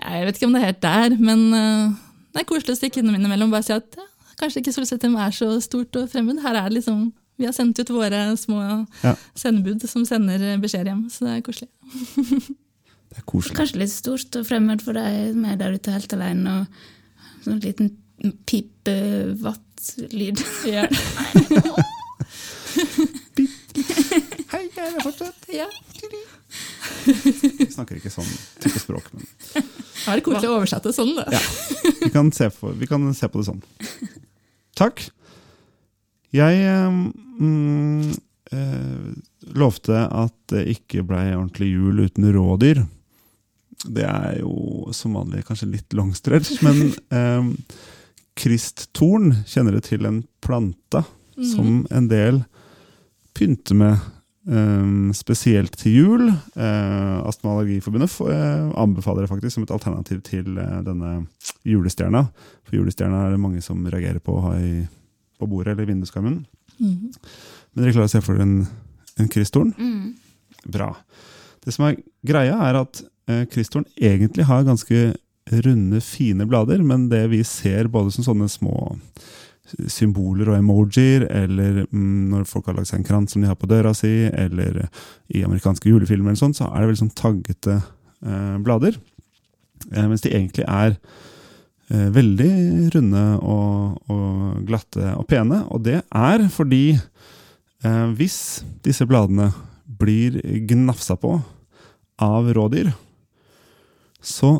Jeg 0.00 0.26
vet 0.28 0.38
ikke 0.40 0.46
om 0.48 0.54
det 0.56 0.62
er 0.62 0.70
helt 0.70 0.82
der, 0.86 1.16
men 1.20 1.42
eh, 1.52 1.96
det 2.32 2.40
er 2.44 2.48
koselig 2.48 2.72
å 2.76 2.78
stikke 2.80 3.02
innom 3.02 3.18
innimellom 3.18 3.50
og 3.50 3.58
bare 3.58 3.66
si 3.66 3.74
at 3.76 3.98
ja, 3.98 4.06
kanskje 4.40 4.62
ikke 4.62 4.72
solsystemet 4.78 5.20
er 5.26 5.34
så 5.34 5.48
stort 5.60 5.96
og 5.98 6.08
fremmed. 6.12 6.38
Her 6.44 6.54
er 6.60 6.68
det 6.70 6.78
liksom, 6.78 7.08
Vi 7.38 7.44
har 7.48 7.52
sendt 7.56 7.78
ut 7.82 7.90
våre 7.90 8.20
små 8.38 8.60
Ja. 9.02 9.12
sendebud 9.36 9.82
som 9.90 10.04
sender 10.08 10.44
beskjed 10.62 10.86
hjem, 10.88 11.04
så 11.10 11.26
det 11.26 11.36
er 11.36 11.44
koselig. 11.50 11.68
Det 13.08 13.22
er 13.22 13.24
koselig. 13.24 13.56
Kanskje 13.56 13.78
litt 13.80 13.90
stort 13.92 14.36
og 14.36 14.44
fremmed 14.44 14.82
for 14.84 14.92
deg 14.92 15.30
som 15.32 15.44
er 15.48 15.56
der 15.56 15.72
ute 15.78 15.94
helt 15.94 16.12
alene, 16.12 16.56
og 16.60 17.44
sånn 17.46 17.60
liten 17.64 17.88
pipevattlyd. 18.48 20.38
Ja. 20.68 20.88
Hei, 24.48 24.64
jeg 24.74 24.84
er 24.84 25.02
fortsatt 25.02 25.48
ja. 25.52 25.66
Vi 27.04 27.66
snakker 27.70 27.98
ikke 27.98 28.10
sånn 28.12 28.28
type 28.62 28.80
språk, 28.80 29.10
men 29.14 29.24
Da 29.54 30.12
er 30.12 30.20
det 30.20 30.24
koselig 30.26 30.50
å 30.50 30.56
oversette 30.58 30.92
sånn, 30.94 31.14
da. 31.18 31.24
Ja. 31.32 31.40
vi 32.02 32.10
kan 32.14 32.30
se 32.34 32.48
på, 32.54 32.72
vi 32.78 32.88
kan 32.90 33.04
se 33.16 33.28
på 33.28 33.40
det 33.40 33.48
sånn. 33.48 33.62
Takk. 34.78 34.96
Jeg 36.34 36.62
eh, 36.64 36.88
mm, 37.40 38.12
eh, 38.52 39.08
lovte 39.58 40.04
at 40.06 40.36
det 40.52 40.66
ikke 40.74 41.06
blei 41.08 41.26
ordentlig 41.34 41.70
jul 41.72 42.04
uten 42.06 42.28
rådyr. 42.34 42.84
Det 43.84 44.04
er 44.04 44.40
jo 44.42 44.88
som 44.96 45.14
vanlig 45.16 45.44
kanskje 45.48 45.70
litt 45.72 45.94
long 45.96 46.12
men 46.66 46.90
eh, 47.14 47.44
kristtorn 48.38 49.32
kjenner 49.50 49.74
det 49.76 49.84
til 49.90 50.06
en 50.08 50.22
plante 50.44 51.02
som 51.38 51.82
en 51.94 52.06
del 52.10 52.40
pynter 53.38 53.78
med. 53.78 54.06
Um, 54.48 55.10
spesielt 55.12 55.74
til 55.76 55.92
jul. 55.92 56.22
Uh, 56.56 57.18
Astma- 57.28 57.50
og 57.50 57.58
Allergiforbundet 57.58 58.08
f- 58.08 58.30
eh, 58.32 58.70
anbefaler 58.80 59.26
det 59.26 59.28
faktisk 59.28 59.58
som 59.58 59.66
et 59.66 59.74
alternativ 59.74 60.22
til 60.24 60.56
uh, 60.56 60.78
denne 60.86 61.26
julestjerna. 61.68 62.22
For 62.64 62.78
julestjerna 62.78 63.26
er 63.26 63.34
det 63.34 63.42
mange 63.42 63.60
som 63.60 63.82
reagerer 63.84 64.22
på 64.24 64.38
å 64.38 64.44
ha 64.46 64.54
i, 64.56 64.86
på 65.36 65.50
bordet 65.50 65.74
eller 65.74 65.84
i 65.84 65.90
vinduskarmen. 65.90 66.38
Mm. 66.78 67.10
Men 67.12 67.82
dere 67.82 67.92
klarer 67.92 68.08
å 68.08 68.14
se 68.14 68.22
for 68.24 68.38
dere 68.38 68.48
en, 68.48 68.56
en 69.20 69.28
kristtorn? 69.34 69.74
Mm. 69.76 70.16
Bra. 70.72 70.94
Det 71.60 71.76
som 71.76 71.84
er 71.90 72.00
greia, 72.24 72.56
er 72.70 72.80
at 72.86 73.02
eh, 73.28 73.44
kristtorn 73.52 73.84
egentlig 74.00 74.48
har 74.48 74.64
ganske 74.64 75.10
runde, 75.64 76.00
fine 76.04 76.46
blader, 76.48 76.82
men 76.84 77.08
det 77.12 77.26
vi 77.32 77.42
ser 77.46 77.90
både 77.92 78.12
som 78.14 78.26
sånne 78.26 78.48
små 78.52 78.78
symboler 79.92 80.48
og 80.52 80.58
emojier, 80.58 81.26
eller 81.28 81.82
mm, 81.90 82.32
når 82.32 82.48
folk 82.48 82.70
har 82.70 82.78
lagd 82.78 82.90
seg 82.90 83.02
en 83.02 83.08
krans 83.08 83.34
som 83.34 83.44
de 83.44 83.50
har 83.50 83.58
på 83.60 83.68
døra 83.68 83.92
si, 83.96 84.12
eller 84.32 84.86
i 85.28 85.44
amerikanske 85.44 85.90
julefilmer, 85.90 86.32
eller 86.32 86.40
sånt, 86.40 86.58
så 86.58 86.70
er 86.70 86.80
det 86.80 86.90
veldig 86.90 87.02
sånn 87.02 87.16
taggete 87.18 87.76
eh, 87.78 88.56
blader. 88.64 88.96
Eh, 89.92 90.06
mens 90.08 90.24
de 90.24 90.32
egentlig 90.32 90.64
er 90.64 90.96
eh, 91.90 92.08
veldig 92.14 92.52
runde 92.94 93.24
og, 93.38 94.00
og 94.12 94.64
glatte 94.68 95.12
og 95.16 95.26
pene. 95.30 95.62
Og 95.72 95.84
det 95.86 96.00
er 96.02 96.48
fordi 96.52 96.84
eh, 96.96 98.06
hvis 98.18 98.40
disse 98.86 99.06
bladene 99.08 99.50
blir 99.98 100.40
gnafsa 100.68 101.18
på 101.20 101.38
av 102.22 102.48
rådyr, 102.54 102.90
så 104.18 104.58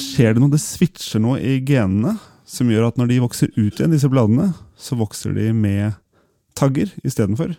skjer 0.00 0.34
det 0.34 0.42
noe, 0.42 0.52
det 0.52 0.62
switcher 0.62 1.22
noe 1.22 1.40
i 1.40 1.58
genene 1.66 2.16
som 2.46 2.70
gjør 2.70 2.88
at 2.90 2.98
når 3.00 3.10
de 3.10 3.22
vokser 3.24 3.50
ut 3.56 3.74
igjen, 3.74 3.92
disse 3.92 4.10
bladene, 4.10 4.52
så 4.78 4.98
vokser 4.98 5.34
de 5.36 5.50
med 5.56 5.96
tagger 6.56 6.92
istedenfor. 7.06 7.56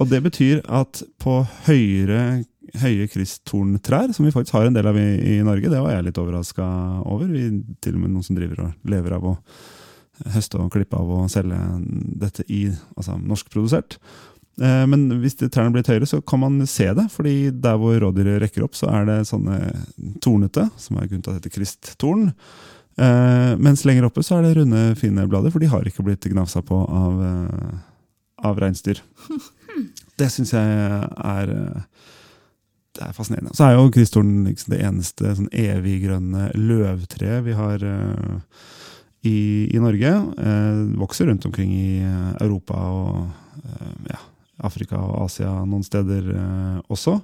Og 0.00 0.08
det 0.08 0.22
betyr 0.24 0.62
at 0.64 1.02
på 1.20 1.40
høyere, 1.66 2.42
høye 2.80 3.08
kristtorntrær, 3.10 4.14
som 4.16 4.26
vi 4.26 4.32
faktisk 4.34 4.56
har 4.56 4.68
en 4.68 4.76
del 4.76 4.88
av 4.90 4.98
i, 4.98 5.08
i 5.36 5.40
Norge, 5.46 5.70
det 5.70 5.82
var 5.82 5.94
jeg 5.94 6.06
litt 6.08 6.20
overraska 6.20 6.66
over. 7.04 7.28
Vi, 7.30 7.44
til 7.82 7.98
og 7.98 8.04
med 8.04 8.14
noen 8.14 8.26
som 8.26 8.38
driver 8.38 8.64
og 8.64 8.90
lever 8.90 9.16
av 9.16 9.28
å 9.28 9.36
høste 10.34 10.60
og 10.60 10.72
klippe 10.72 10.98
av 10.98 11.10
og 11.14 11.30
selge 11.32 11.58
dette 12.20 12.44
i 12.52 12.66
altså 12.96 13.16
norskprodusert. 13.20 13.98
Eh, 14.60 14.86
Men 14.86 15.08
hvis 15.22 15.38
trærne 15.40 15.72
blir 15.72 15.80
litt 15.80 15.92
høyere, 15.92 16.08
så 16.08 16.20
kan 16.20 16.42
man 16.42 16.60
se 16.66 16.90
det. 16.94 17.08
fordi 17.10 17.50
der 17.50 17.78
hvor 17.80 17.96
rådyret 18.00 18.42
rekker 18.42 18.64
opp, 18.64 18.74
så 18.76 18.90
er 18.92 19.06
det 19.08 19.28
sånne 19.28 19.58
tornete, 20.20 20.68
som 20.76 20.98
er 20.98 21.08
grunnen 21.08 21.24
til 21.24 21.32
at 21.32 21.40
det 21.40 21.48
heter 21.48 21.56
kristtorn. 21.58 22.32
Eh, 23.00 23.56
mens 23.56 23.84
lenger 23.84 24.04
oppe 24.04 24.22
så 24.22 24.38
er 24.38 24.42
det 24.48 24.56
runde, 24.58 24.94
fine 25.00 25.26
blader, 25.26 25.50
for 25.50 25.62
de 25.62 25.70
har 25.72 25.86
ikke 25.88 26.04
blitt 26.04 26.28
gnafsa 26.28 26.60
på 26.62 26.76
av, 26.84 27.22
eh, 27.24 27.78
av 28.44 28.60
reinsdyr. 28.60 29.00
Det 30.20 30.26
syns 30.28 30.50
jeg 30.52 30.68
er 31.16 31.50
det 32.92 33.04
er 33.06 33.14
fascinerende. 33.16 33.54
Så 33.56 33.64
er 33.64 33.78
jo 33.78 33.86
kristtorn 33.94 34.42
liksom 34.44 34.74
det 34.74 34.80
eneste 34.84 35.30
sånn 35.38 35.46
eviggrønne 35.48 36.50
løvtreet 36.58 37.46
vi 37.46 37.54
har 37.56 37.84
i, 39.24 39.38
i 39.70 39.80
Norge. 39.80 40.10
Eh, 40.36 40.82
vokser 41.00 41.30
rundt 41.30 41.46
omkring 41.48 41.72
i 41.72 42.02
Europa 42.42 42.76
og 42.76 43.30
ja, 44.10 44.20
Afrika 44.66 45.00
og 45.00 45.26
Asia 45.26 45.52
noen 45.64 45.84
steder 45.86 46.30
eh, 46.34 46.78
også. 46.92 47.18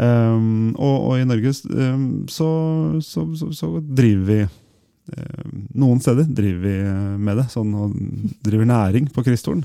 Um, 0.00 0.70
og, 0.78 0.96
og 1.10 1.14
i 1.18 1.26
Norge 1.26 1.50
um, 1.74 2.02
så, 2.30 2.48
så, 3.02 3.24
så, 3.34 3.48
så 3.52 3.70
driver 3.82 4.22
vi 4.28 4.36
um, 4.46 5.64
Noen 5.82 5.98
steder 6.00 6.28
driver 6.30 6.60
vi 6.62 6.74
eh, 6.78 7.16
med 7.18 7.40
det, 7.40 7.48
sånn 7.50 7.72
og 7.74 7.96
driver 8.46 8.68
næring 8.70 9.08
på 9.10 9.24
kristtorn. 9.26 9.64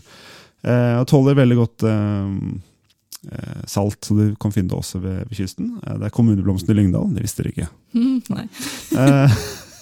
Uh, 0.65 0.97
og 0.97 1.05
tåler 1.11 1.37
veldig 1.37 1.57
godt 1.59 1.85
eh, 1.85 2.31
eh, 3.29 3.59
salt, 3.69 3.99
så 4.01 4.17
du 4.17 4.23
kan 4.41 4.53
finne 4.55 4.71
det 4.71 4.79
også 4.79 5.03
ved, 5.03 5.19
ved 5.29 5.37
kysten. 5.37 5.75
Uh, 5.83 5.93
det 6.01 6.09
er 6.09 6.15
kommuneblomsten 6.15 6.73
i 6.73 6.79
Lyngdal, 6.79 7.11
det 7.13 7.27
visste 7.27 7.45
dere 7.45 7.53
ikke. 7.53 7.69
Mm. 7.95 8.19
Eh, 8.97 9.35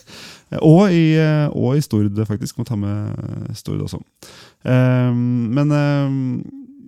og, 0.73 0.91
i, 0.93 1.15
eh, 1.17 1.47
og 1.55 1.79
i 1.79 1.81
Stord, 1.81 2.19
faktisk. 2.27 2.59
Må 2.59 2.67
ta 2.67 2.75
med 2.77 3.55
Stord 3.57 3.81
også. 3.87 4.03
Eh, 4.67 5.15
men 5.15 5.73
eh, 5.73 6.19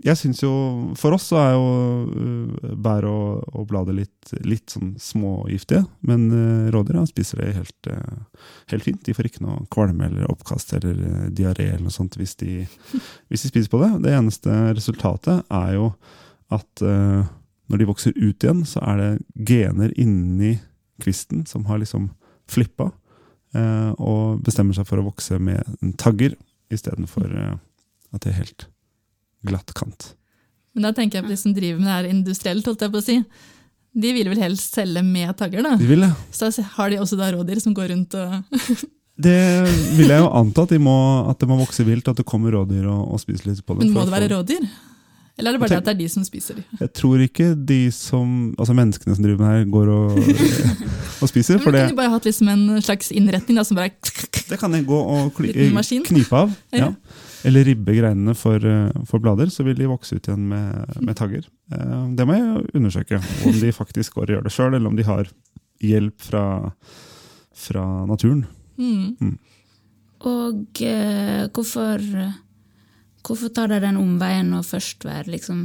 jeg 0.06 0.20
syns 0.20 0.42
jo 0.44 0.52
For 1.00 1.16
oss 1.16 1.30
så 1.32 1.40
er 1.42 1.54
jo 1.56 1.70
eh, 2.14 2.74
bær 2.86 3.08
og, 3.10 3.46
og 3.58 3.68
blader 3.70 3.96
litt, 3.98 4.34
litt 4.46 4.74
sånn 4.74 4.94
smågiftige. 5.02 5.86
Men 6.06 6.28
uh, 6.30 6.68
rådyra 6.74 7.06
spiser 7.10 7.42
det 7.42 7.56
helt, 7.58 7.90
eh, 7.90 8.52
helt 8.74 8.86
fint. 8.86 9.02
De 9.06 9.16
får 9.18 9.30
ikke 9.30 9.46
noe 9.46 9.64
kvalme 9.74 10.10
eller 10.10 10.30
oppkast 10.30 10.76
eller 10.78 11.00
diaré 11.36 11.72
eller 11.72 11.88
noe 11.88 11.96
sånt 11.96 12.18
hvis 12.20 12.36
de, 12.42 12.66
hvis 13.30 13.46
de 13.48 13.52
spiser 13.54 13.72
på 13.74 13.82
det. 13.82 13.92
Det 14.06 14.14
eneste 14.14 14.60
resultatet 14.76 15.42
er 15.50 15.74
jo 15.78 15.90
at 16.54 16.86
eh, 16.86 17.26
når 17.66 17.82
de 17.82 17.90
vokser 17.90 18.14
ut 18.20 18.46
igjen, 18.46 18.62
så 18.70 18.84
er 18.86 19.02
det 19.02 19.10
gener 19.50 19.94
inni 19.98 20.60
kvisten 21.02 21.48
som 21.50 21.66
har 21.66 21.82
liksom 21.82 22.12
flippa, 22.52 22.92
eh, 23.58 23.90
og 23.98 24.46
bestemmer 24.46 24.78
seg 24.78 24.86
for 24.86 25.02
å 25.02 25.08
vokse 25.10 25.42
med 25.42 25.66
en 25.82 25.98
tagger 25.98 26.38
istedenfor 26.74 27.26
at 27.36 28.22
det 28.22 28.32
er 28.32 28.42
helt 28.44 28.70
glatt 29.48 29.74
kant. 29.78 30.14
Men 30.76 30.90
da 30.90 30.92
tenker 30.96 31.20
jeg 31.20 31.28
på 31.28 31.32
de 31.32 31.40
som 31.40 31.54
driver 31.56 31.80
med 31.80 31.88
det 31.88 31.96
her 31.96 32.10
industrielt, 32.12 32.68
holdt 32.68 32.84
jeg 32.84 32.92
på 32.92 33.00
å 33.00 33.06
si. 33.06 33.20
De 33.96 34.12
vil 34.12 34.28
vel 34.28 34.42
helst 34.44 34.76
selge 34.76 35.04
med 35.08 35.32
tagger, 35.40 35.64
da. 35.64 35.78
De 35.80 35.88
vil 35.88 36.04
det. 36.04 36.12
Så 36.36 36.52
har 36.76 36.92
de 36.92 37.00
også 37.00 37.20
da 37.20 37.32
rådyr 37.32 37.62
som 37.64 37.76
går 37.78 37.94
rundt 37.94 38.18
og 38.20 38.36
Det 39.16 39.64
vil 39.96 40.10
jeg 40.12 40.20
jo 40.20 40.26
anta, 40.36 40.66
at, 40.66 40.74
de 40.76 40.78
må, 40.84 40.96
at 41.32 41.40
det 41.40 41.48
må 41.48 41.56
vokse 41.56 41.86
vilt, 41.88 42.10
at 42.12 42.18
det 42.20 42.26
kommer 42.28 42.52
rådyr 42.52 42.84
og, 42.92 43.14
og 43.16 43.22
spiser 43.22 43.48
litt 43.48 43.62
på 43.64 43.78
det. 43.78 43.86
Men 43.86 43.94
må 43.96 44.04
det 44.04 44.12
være 44.12 44.28
rådyr? 44.34 44.66
Eller 45.36 45.52
er 45.52 45.56
det 45.56 45.62
bare 45.62 45.72
det 45.72 45.78
at 45.80 45.88
det 45.88 45.94
er 45.94 46.00
de 46.00 46.08
som 46.12 46.24
spiser 46.28 46.60
de? 46.60 46.64
Jeg 46.80 46.92
tror 46.96 47.24
ikke 47.24 47.48
de 47.56 47.80
som, 47.96 48.54
altså 48.60 48.76
menneskene 48.76 49.16
som 49.16 49.24
driver 49.24 49.40
med 49.40 49.52
her, 49.52 49.66
går 49.72 49.92
og, 49.92 50.20
og 51.24 51.32
spiser. 51.32 51.58
Men 51.58 51.64
For 51.64 51.76
det, 51.76 51.86
kunne 51.90 52.00
bare 52.00 52.14
hatt 52.14 52.28
liksom 52.28 52.52
en 52.52 52.66
slags 52.84 53.12
innretning 53.16 53.60
da, 53.60 53.66
som 53.68 53.80
bare 53.80 53.92
det 54.46 54.60
kan 54.62 54.76
jeg 54.78 54.86
gå 54.88 55.00
og 55.00 55.32
knipe 55.40 56.40
av. 56.40 56.52
Ja. 56.76 56.92
Eller 57.46 57.68
ribbe 57.68 57.94
greinene 57.96 58.34
for, 58.38 58.58
eh, 58.66 58.92
for 59.06 59.22
blader, 59.24 59.52
så 59.54 59.64
vil 59.68 59.78
de 59.78 59.90
vokse 59.90 60.18
ut 60.18 60.28
igjen 60.28 60.48
med, 60.50 60.96
med 61.06 61.18
tagger. 61.20 61.46
Eh, 61.72 62.08
Det 62.18 62.26
må 62.28 62.38
jeg 62.38 62.70
undersøke, 62.80 63.20
om 63.46 63.60
de 63.62 63.72
faktisk 63.76 64.16
går 64.18 64.30
og 64.30 64.36
gjør 64.36 64.48
det 64.48 64.54
sjøl, 64.56 64.74
eller 64.74 64.90
om 64.90 64.96
de 64.98 65.06
har 65.08 65.30
hjelp 65.84 66.22
fra, 66.22 66.46
fra 67.54 67.86
naturen. 68.10 68.46
mm. 68.78 69.38
Og 70.26 70.82
eh, 70.82 71.46
hvorfor 71.54 72.02
Hvorfor 73.26 73.50
tar 73.50 73.72
de 73.72 73.80
den 73.82 73.98
omveien 73.98 74.52
og 74.54 74.66
først 74.68 75.02
være 75.06 75.32
liksom 75.34 75.64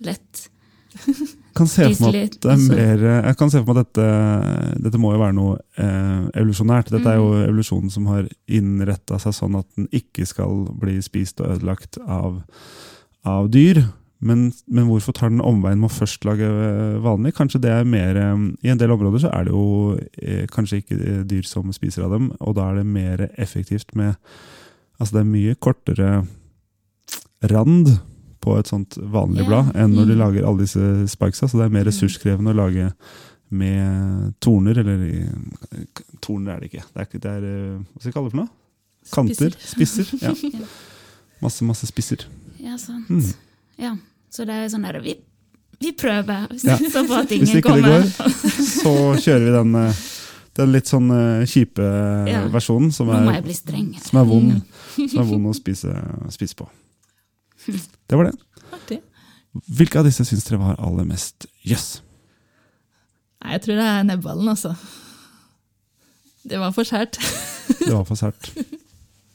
lett 0.00 0.46
Kan 1.54 1.68
se 1.70 1.86
for 1.94 2.10
meg 2.10 2.28
at 2.28 2.38
det 2.42 2.50
er 2.50 2.54
altså. 2.56 2.74
mer, 2.74 3.02
jeg 3.28 3.36
kan 3.38 3.50
se 3.52 3.60
for 3.60 3.70
meg 3.70 3.80
at 3.84 3.90
dette, 3.94 4.78
dette 4.86 4.98
må 5.00 5.12
jo 5.14 5.20
være 5.22 5.36
noe 5.36 5.58
eh, 5.78 6.22
evolusjonært. 6.40 6.90
Dette 6.94 7.12
er 7.12 7.20
jo 7.20 7.28
Mm. 7.34 7.42
evolusjonen 7.48 7.90
som 7.94 8.06
har 8.10 8.26
innretta 8.50 9.18
seg 9.22 9.36
sånn 9.36 9.58
at 9.60 9.68
den 9.76 9.86
ikke 9.94 10.26
skal 10.26 10.64
bli 10.80 10.96
spist 11.02 11.40
og 11.40 11.52
ødelagt 11.56 11.98
av, 12.06 12.40
av 13.24 13.50
dyr. 13.54 13.84
Men, 14.24 14.46
men 14.66 14.86
hvorfor 14.88 15.12
tar 15.12 15.28
den 15.28 15.42
omveien 15.44 15.78
med 15.82 15.90
å 15.90 15.94
først 15.94 16.24
lage 16.24 16.46
eh, 16.48 16.98
vanlig? 17.04 17.34
Kanskje 17.36 17.60
det 17.60 17.70
er 17.74 17.84
mer 17.84 18.16
eh, 18.16 18.44
I 18.64 18.70
en 18.72 18.80
del 18.80 18.94
områder 18.94 19.20
så 19.26 19.32
er 19.36 19.44
det 19.44 19.52
jo 19.52 19.98
eh, 20.22 20.46
kanskje 20.50 20.80
ikke 20.80 20.96
eh, 20.96 21.18
dyr 21.28 21.44
som 21.44 21.68
spiser 21.76 22.06
av 22.06 22.14
dem, 22.16 22.30
og 22.40 22.54
da 22.56 22.70
er 22.70 22.80
det 22.80 22.86
mer 22.88 23.26
effektivt 23.36 23.92
med 23.94 24.14
Altså 24.98 25.16
det 25.16 25.20
er 25.24 25.30
mye 25.34 25.54
kortere 25.58 26.10
rand 27.50 27.88
på 28.44 28.58
et 28.60 28.68
sånt 28.70 28.96
vanlig 29.00 29.46
blad 29.48 29.72
enn 29.74 29.94
når 29.96 30.06
de 30.10 30.14
Mm. 30.14 30.20
lager 30.20 30.46
alle 30.48 30.64
disse 30.66 30.88
spikesa, 31.08 31.48
så 31.48 31.58
det 31.58 31.64
er 31.66 31.72
mer 31.78 31.84
ressurskrevende 31.88 32.52
å 32.52 32.58
lage 32.60 32.90
med 33.54 34.34
torner, 34.40 34.78
eller 34.78 35.28
Torner 36.20 36.56
er 36.56 36.60
det 36.60 36.70
ikke. 36.72 36.84
Det 36.94 37.02
er, 37.04 37.18
det 37.20 37.30
er 37.30 37.44
eh, 37.44 37.78
Hva 37.92 38.00
skal 38.00 38.08
jeg 38.10 38.14
kalle 38.16 38.30
det 38.30 38.34
for 38.34 38.40
noe? 38.42 38.50
Kanter? 39.12 39.56
Spisser? 39.60 40.08
Ja. 40.24 40.32
Masse, 41.42 41.64
masse 41.66 41.86
spisser. 41.90 42.24
Ja, 42.62 42.76
sant. 42.80 43.08
Mm. 43.10 43.34
Ja. 43.78 43.92
Så 44.32 44.46
det 44.48 44.54
er 44.56 44.68
sånn 44.72 44.86
der 44.86 45.00
Vi, 45.04 45.16
vi 45.82 45.92
prøver, 45.92 46.46
Ja. 46.64 46.78
så 46.78 47.04
på 47.06 47.18
at 47.18 47.28
Hvis 47.28 47.42
ingen 47.42 47.60
ikke 47.60 47.74
det 47.76 47.84
kommer. 47.84 48.00
går, 48.00 48.30
så 48.80 48.94
kjører 49.20 49.44
vi 49.44 49.52
den, 49.58 49.74
eh, 49.82 50.02
den 50.56 50.72
litt 50.72 50.88
sånn 50.90 51.10
eh, 51.12 51.44
kjipe 51.50 51.84
Ja. 52.30 52.46
versjonen, 52.48 52.92
som 52.94 53.10
er, 53.10 53.42
som 54.00 54.22
er 54.22 54.24
vond, 54.30 54.62
som 54.96 55.20
er 55.20 55.28
vond 55.28 55.52
å 55.52 55.54
spise, 55.54 55.92
spise 56.32 56.56
på. 56.58 56.66
Det 58.10 58.18
var 58.18 58.28
det. 58.30 58.34
Artig. 58.74 59.00
Hvilke 59.78 60.00
av 60.00 60.08
disse 60.08 60.24
syns 60.26 60.44
dere 60.48 60.58
var 60.60 60.80
aller 60.82 61.06
mest 61.08 61.46
jøss? 61.66 62.00
Nei, 63.44 63.54
jeg 63.56 63.62
tror 63.66 63.78
det 63.80 63.86
er 63.90 64.06
nebballen, 64.08 64.48
altså. 64.54 64.72
Det 66.44 66.58
var 66.60 66.72
for 66.76 66.84
sært. 66.88 67.16
Det 67.80 67.92
var 67.92 68.04
for 68.08 68.18
sært. 68.20 68.50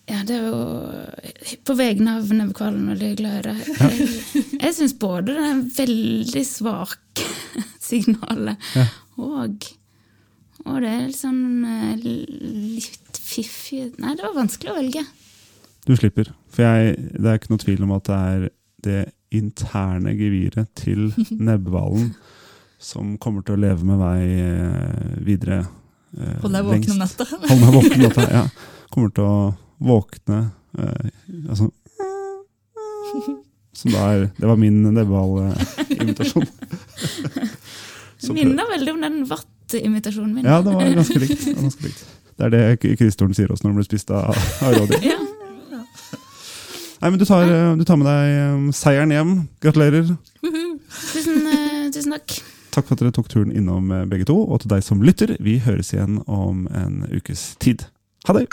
Ja, 0.09 0.23
det 0.25 0.39
er 0.39 0.45
jo 0.47 1.57
På 1.69 1.75
vegne 1.77 2.15
av 2.17 2.31
nebbkvalen 2.33 2.87
veldig 2.89 3.09
glad 3.19 3.35
i 3.37 3.43
det. 3.45 3.75
Jeg, 3.77 4.45
jeg 4.55 4.73
syns 4.73 4.95
både 4.97 5.35
det 5.37 5.43
er 5.51 5.59
veldig 5.75 6.41
svake 6.49 7.27
signalet 7.77 8.57
Ja. 8.73 8.87
og 9.21 9.67
og 10.65 10.79
det 10.81 10.89
er 10.95 11.05
litt 11.11 11.15
sånn 11.19 11.43
eh, 11.61 12.01
litt 12.01 13.19
fiffig 13.21 13.83
Nei, 14.01 14.15
det 14.17 14.25
var 14.25 14.33
vanskelig 14.35 14.73
å 14.73 14.79
velge. 14.79 15.05
Du 15.89 15.95
slipper. 15.97 16.27
For 16.53 16.61
jeg, 16.67 16.97
det 17.17 17.25
er 17.31 17.39
ikke 17.39 17.49
noe 17.49 17.61
tvil 17.63 17.81
om 17.87 17.93
at 17.95 18.05
det 18.09 18.17
er 18.29 18.43
det 18.85 18.99
interne 19.35 20.13
geviret 20.17 20.69
til 20.77 21.09
nebbhvalen 21.49 22.11
som 22.79 23.15
kommer 23.19 23.43
til 23.43 23.57
å 23.57 23.59
leve 23.59 23.83
med 23.83 23.97
meg 23.99 24.21
eh, 24.39 25.17
videre. 25.25 25.57
eh, 26.15 26.37
Hold 26.45 26.53
deg 26.55 26.67
våken 26.69 26.93
om 26.93 27.01
natta. 27.01 27.25
Hold 27.49 27.63
meg 27.65 27.73
våken 27.75 27.95
om 27.97 28.05
natta, 28.05 28.27
ja. 28.31 28.43
Kommer 28.93 29.11
til 29.17 29.25
å 29.27 29.33
våkne 29.89 30.39
eh, 30.77 31.09
altså, 31.49 31.67
Som 33.79 33.93
da 33.93 34.05
er 34.13 34.23
Det 34.37 34.47
var 34.49 34.57
min 34.59 34.79
nebbhval-invitasjon. 34.93 36.45
Det 38.19 38.33
minner 38.35 38.67
veldig 38.73 38.91
om 38.93 39.01
den 39.05 39.19
vatt-imitasjonen 39.29 40.33
min. 40.35 40.45
Ja, 40.49 40.59
det 40.65 40.73
var 40.75 40.89
ganske 40.97 41.21
likt. 41.21 41.45
Det, 41.45 41.53
var 41.55 41.67
ganske 41.69 41.85
likt. 41.87 42.01
det 42.39 42.47
er 42.49 42.55
det 42.55 42.95
Kristoren 42.99 43.35
sier 43.37 43.51
også 43.53 43.65
når 43.67 43.71
han 43.73 43.79
blir 43.79 43.87
spist 43.87 44.11
av, 44.15 44.35
av 44.65 44.75
rådyr. 44.79 45.05
Ja. 45.13 45.19
Nei, 46.99 47.09
men 47.09 47.19
du 47.19 47.25
tar, 47.25 47.47
eh, 47.47 47.75
du 47.79 47.85
tar 47.87 47.99
med 47.99 48.09
deg 48.09 48.33
eh, 48.35 48.71
seieren 48.75 49.13
hjem. 49.15 49.35
Gratulerer. 49.63 50.09
Tusen, 50.43 51.45
eh, 51.47 51.85
tusen 51.95 52.15
takk. 52.17 52.39
Takk 52.75 52.89
for 52.89 52.97
at 52.97 53.03
dere 53.03 53.15
tok 53.15 53.29
turen 53.31 53.53
innom 53.55 53.87
begge 54.11 54.27
to. 54.27 54.35
Og 54.43 54.61
til 54.63 54.73
deg 54.75 54.83
som 54.85 55.03
lytter, 55.03 55.37
vi 55.39 55.57
høres 55.63 55.93
igjen 55.95 56.19
om 56.27 56.67
en 56.75 57.05
ukes 57.15 57.53
tid. 57.63 57.87
Ha 58.27 58.35
det! 58.35 58.49